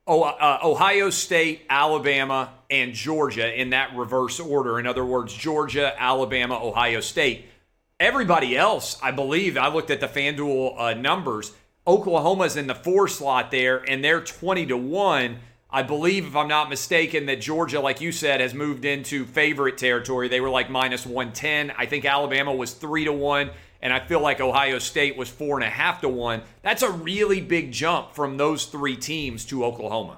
Oh, 0.06 0.24
uh, 0.24 0.60
Ohio 0.64 1.10
State, 1.10 1.64
Alabama, 1.70 2.54
and 2.70 2.94
Georgia 2.94 3.60
in 3.60 3.72
that 3.72 3.96
reverse 3.96 4.40
order. 4.40 4.80
In 4.80 4.88
other 4.88 5.04
words, 5.04 5.34
Georgia, 5.34 5.94
Alabama, 5.98 6.58
Ohio 6.64 7.02
State. 7.02 7.46
Everybody 8.00 8.56
else, 8.56 8.98
I 9.02 9.12
believe, 9.12 9.58
I 9.58 9.68
looked 9.68 9.90
at 9.92 10.00
the 10.00 10.08
FanDuel 10.08 10.80
uh, 10.80 10.94
numbers 10.94 11.52
Oklahoma's 11.88 12.58
in 12.58 12.68
the 12.68 12.76
four 12.76 13.08
slot 13.08 13.50
there, 13.50 13.78
and 13.90 14.04
they're 14.04 14.20
20 14.20 14.66
to 14.68 14.78
1. 14.78 15.40
I 15.78 15.84
believe, 15.84 16.26
if 16.26 16.36
I'm 16.36 16.48
not 16.48 16.72
mistaken, 16.72 17.28
that 17.28 17.40
Georgia, 17.40 17.80
like 17.80 18.02
you 18.02 18.12
said, 18.12 18.42
has 18.42 18.56
moved 18.56 18.84
into 18.84 19.26
favorite 19.26 19.78
territory. 19.78 20.28
They 20.28 20.42
were 20.42 20.50
like 20.50 20.72
minus 20.72 21.06
110. 21.06 21.72
I 21.78 21.86
think 21.86 22.04
Alabama 22.04 22.52
was 22.52 22.74
3 22.74 23.06
to 23.06 23.14
1, 23.14 23.52
and 23.84 23.94
I 23.94 24.00
feel 24.00 24.20
like 24.20 24.42
Ohio 24.42 24.80
State 24.80 25.16
was 25.16 25.30
4.5 25.30 26.00
to 26.00 26.10
1. 26.10 26.42
That's 26.64 26.82
a 26.82 26.90
really 26.90 27.42
big 27.42 27.72
jump 27.72 28.16
from 28.16 28.38
those 28.38 28.66
three 28.66 28.96
teams 28.96 29.46
to 29.46 29.64
Oklahoma. 29.64 30.18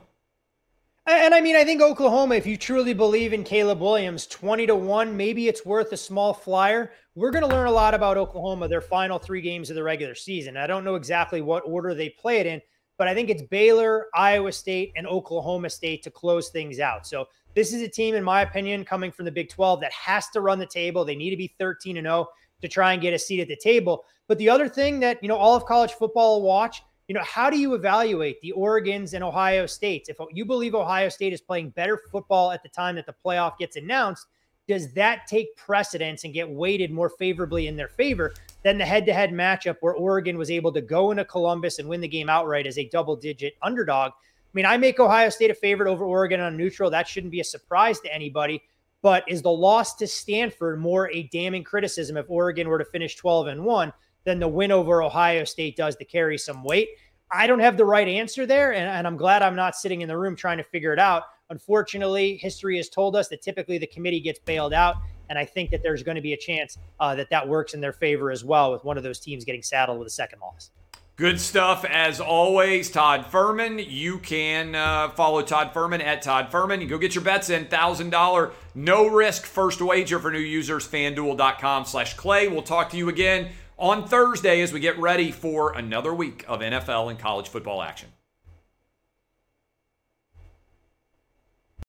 And 1.05 1.35
I 1.35 1.41
mean, 1.41 1.57
I 1.57 1.65
think 1.65 1.81
Oklahoma, 1.81 2.35
if 2.35 2.47
you 2.47 2.55
truly 2.55 2.93
believe 2.93 3.33
in 3.33 3.43
Caleb 3.43 3.81
Williams, 3.81 4.27
20 4.27 4.65
to 4.67 4.75
1, 4.77 5.17
maybe 5.17 5.49
it's 5.49 5.65
worth 5.65 5.91
a 5.91 5.97
small 5.97 6.33
flyer. 6.33 6.93
We're 7.15 7.31
going 7.31 7.43
to 7.43 7.53
learn 7.53 7.67
a 7.67 7.71
lot 7.71 7.93
about 7.93 8.15
Oklahoma, 8.15 8.69
their 8.69 8.79
final 8.79 9.19
three 9.19 9.41
games 9.41 9.69
of 9.69 9.75
the 9.75 9.83
regular 9.83 10.15
season. 10.15 10.55
I 10.55 10.67
don't 10.67 10.85
know 10.85 10.95
exactly 10.95 11.41
what 11.41 11.63
order 11.65 11.93
they 11.93 12.11
play 12.11 12.37
it 12.37 12.45
in, 12.45 12.61
but 12.99 13.07
I 13.07 13.15
think 13.15 13.29
it's 13.29 13.41
Baylor, 13.41 14.07
Iowa 14.13 14.51
State, 14.51 14.91
and 14.95 15.07
Oklahoma 15.07 15.71
State 15.71 16.03
to 16.03 16.11
close 16.11 16.49
things 16.49 16.79
out. 16.79 17.07
So 17.07 17.27
this 17.55 17.73
is 17.73 17.81
a 17.81 17.87
team, 17.87 18.13
in 18.13 18.23
my 18.23 18.41
opinion, 18.41 18.85
coming 18.85 19.11
from 19.11 19.25
the 19.25 19.31
Big 19.31 19.49
12 19.49 19.81
that 19.81 19.91
has 19.93 20.27
to 20.29 20.41
run 20.41 20.59
the 20.59 20.67
table. 20.67 21.03
They 21.03 21.15
need 21.15 21.31
to 21.31 21.37
be 21.37 21.55
13 21.57 21.97
and 21.97 22.05
0 22.05 22.27
to 22.61 22.67
try 22.67 22.93
and 22.93 23.01
get 23.01 23.13
a 23.13 23.19
seat 23.19 23.39
at 23.41 23.47
the 23.47 23.55
table. 23.55 24.05
But 24.27 24.37
the 24.37 24.49
other 24.49 24.69
thing 24.69 24.99
that, 24.99 25.23
you 25.23 25.29
know, 25.29 25.37
all 25.37 25.55
of 25.55 25.65
college 25.65 25.93
football 25.93 26.43
watch 26.43 26.83
you 27.09 27.15
know, 27.15 27.23
how 27.23 27.49
do 27.49 27.57
you 27.57 27.73
evaluate 27.73 28.39
the 28.41 28.53
Oregons 28.55 29.15
and 29.15 29.23
Ohio 29.23 29.65
States? 29.65 30.09
If 30.09 30.17
you 30.31 30.45
believe 30.45 30.75
Ohio 30.75 31.09
State 31.09 31.33
is 31.33 31.41
playing 31.41 31.71
better 31.71 31.99
football 32.11 32.51
at 32.51 32.61
the 32.61 32.69
time 32.69 32.95
that 32.97 33.07
the 33.07 33.15
playoff 33.25 33.57
gets 33.57 33.77
announced, 33.77 34.27
does 34.67 34.93
that 34.93 35.25
take 35.25 35.55
precedence 35.57 36.23
and 36.23 36.35
get 36.35 36.47
weighted 36.47 36.91
more 36.91 37.09
favorably 37.09 37.65
in 37.65 37.75
their 37.75 37.87
favor 37.87 38.35
than 38.63 38.77
the 38.77 38.85
head 38.85 39.05
to 39.05 39.13
head 39.13 39.31
matchup 39.31 39.77
where 39.79 39.93
Oregon 39.93 40.37
was 40.37 40.51
able 40.51 40.71
to 40.73 40.81
go 40.81 41.11
into 41.11 41.25
Columbus 41.25 41.79
and 41.79 41.87
win 41.87 42.01
the 42.01 42.07
game 42.07 42.29
outright 42.29 42.67
as 42.67 42.77
a 42.77 42.89
double 42.89 43.15
digit 43.15 43.55
underdog? 43.61 44.11
I 44.11 44.51
mean, 44.53 44.65
I 44.65 44.77
make 44.77 44.99
Ohio 44.99 45.29
State 45.29 45.51
a 45.51 45.55
favorite 45.55 45.89
over 45.89 46.05
Oregon 46.05 46.39
on 46.39 46.57
neutral. 46.57 46.89
That 46.89 47.07
shouldn't 47.07 47.31
be 47.31 47.39
a 47.39 47.45
surprise 47.45 47.99
to 48.01 48.13
anybody. 48.13 48.63
But 49.01 49.23
is 49.27 49.41
the 49.41 49.51
loss 49.51 49.95
to 49.95 50.07
Stanford 50.07 50.79
more 50.79 51.09
a 51.11 51.23
damning 51.23 51.63
criticism 51.63 52.17
if 52.17 52.25
Oregon 52.29 52.67
were 52.67 52.79
to 52.79 52.85
finish 52.85 53.15
12 53.15 53.47
and 53.47 53.63
1 53.63 53.93
than 54.25 54.39
the 54.39 54.47
win 54.47 54.71
over 54.71 55.01
Ohio 55.01 55.43
State 55.45 55.77
does 55.77 55.95
to 55.97 56.05
carry 56.05 56.37
some 56.37 56.63
weight. 56.63 56.89
I 57.31 57.47
don't 57.47 57.59
have 57.59 57.77
the 57.77 57.85
right 57.85 58.07
answer 58.07 58.45
there, 58.45 58.73
and, 58.73 58.89
and, 58.89 59.05
I'm 59.05 59.15
glad 59.15 59.43
I'm 59.43 59.55
not 59.55 59.75
sitting 59.75 60.01
in 60.01 60.07
the 60.07 60.17
room 60.17 60.35
trying 60.35 60.57
to 60.57 60.63
figure 60.63 60.93
it 60.93 60.99
out. 60.99 61.23
Unfortunately, 61.51 62.37
history 62.37 62.77
has 62.77 62.89
told 62.89 63.15
us 63.15 63.27
that 63.27 63.41
typically 63.41 63.77
the 63.77 63.87
committee 63.87 64.19
gets 64.19 64.39
bailed 64.39 64.73
out, 64.73 64.95
and 65.29 65.37
I 65.37 65.45
think 65.45 65.71
that 65.71 65.81
there's 65.83 66.03
going 66.03 66.15
to 66.15 66.21
be 66.21 66.33
a 66.33 66.37
chance 66.37 66.77
uh, 66.99 67.15
that 67.15 67.29
that 67.29 67.47
works 67.47 67.73
in 67.73 67.81
their 67.81 67.93
favor 67.93 68.31
as 68.31 68.43
well, 68.43 68.71
with 68.71 68.83
one 68.83 68.97
of 68.97 69.03
those 69.03 69.19
teams 69.19 69.45
getting 69.45 69.63
saddled 69.63 69.99
with 69.99 70.07
a 70.07 70.11
second 70.11 70.39
loss. 70.39 70.71
Good 71.19 71.41
stuff 71.41 71.83
as 71.83 72.21
always. 72.21 72.89
Todd 72.89 73.25
Fuhrman. 73.29 73.85
You 73.85 74.19
can 74.19 74.73
uh, 74.73 75.09
follow 75.09 75.41
Todd 75.41 75.73
Fuhrman 75.73 76.01
at 76.01 76.21
Todd 76.21 76.49
Fuhrman. 76.49 76.81
You 76.81 76.87
go 76.87 76.97
get 76.97 77.13
your 77.13 77.25
bets 77.25 77.49
in. 77.49 77.65
$1,000 77.65 78.53
no 78.73 79.07
risk 79.07 79.45
first 79.45 79.81
wager 79.81 80.17
for 80.19 80.31
new 80.31 80.39
users. 80.39 80.87
FanDuel.com 80.87 81.83
slash 81.83 82.13
Clay. 82.13 82.47
We'll 82.47 82.61
talk 82.61 82.89
to 82.91 82.97
you 82.97 83.09
again 83.09 83.49
on 83.77 84.07
Thursday 84.07 84.61
as 84.61 84.71
we 84.71 84.79
get 84.79 84.97
ready 84.97 85.29
for 85.29 85.73
another 85.73 86.13
week 86.13 86.45
of 86.47 86.61
NFL 86.61 87.09
and 87.09 87.19
college 87.19 87.49
football 87.49 87.81
action. 87.81 88.07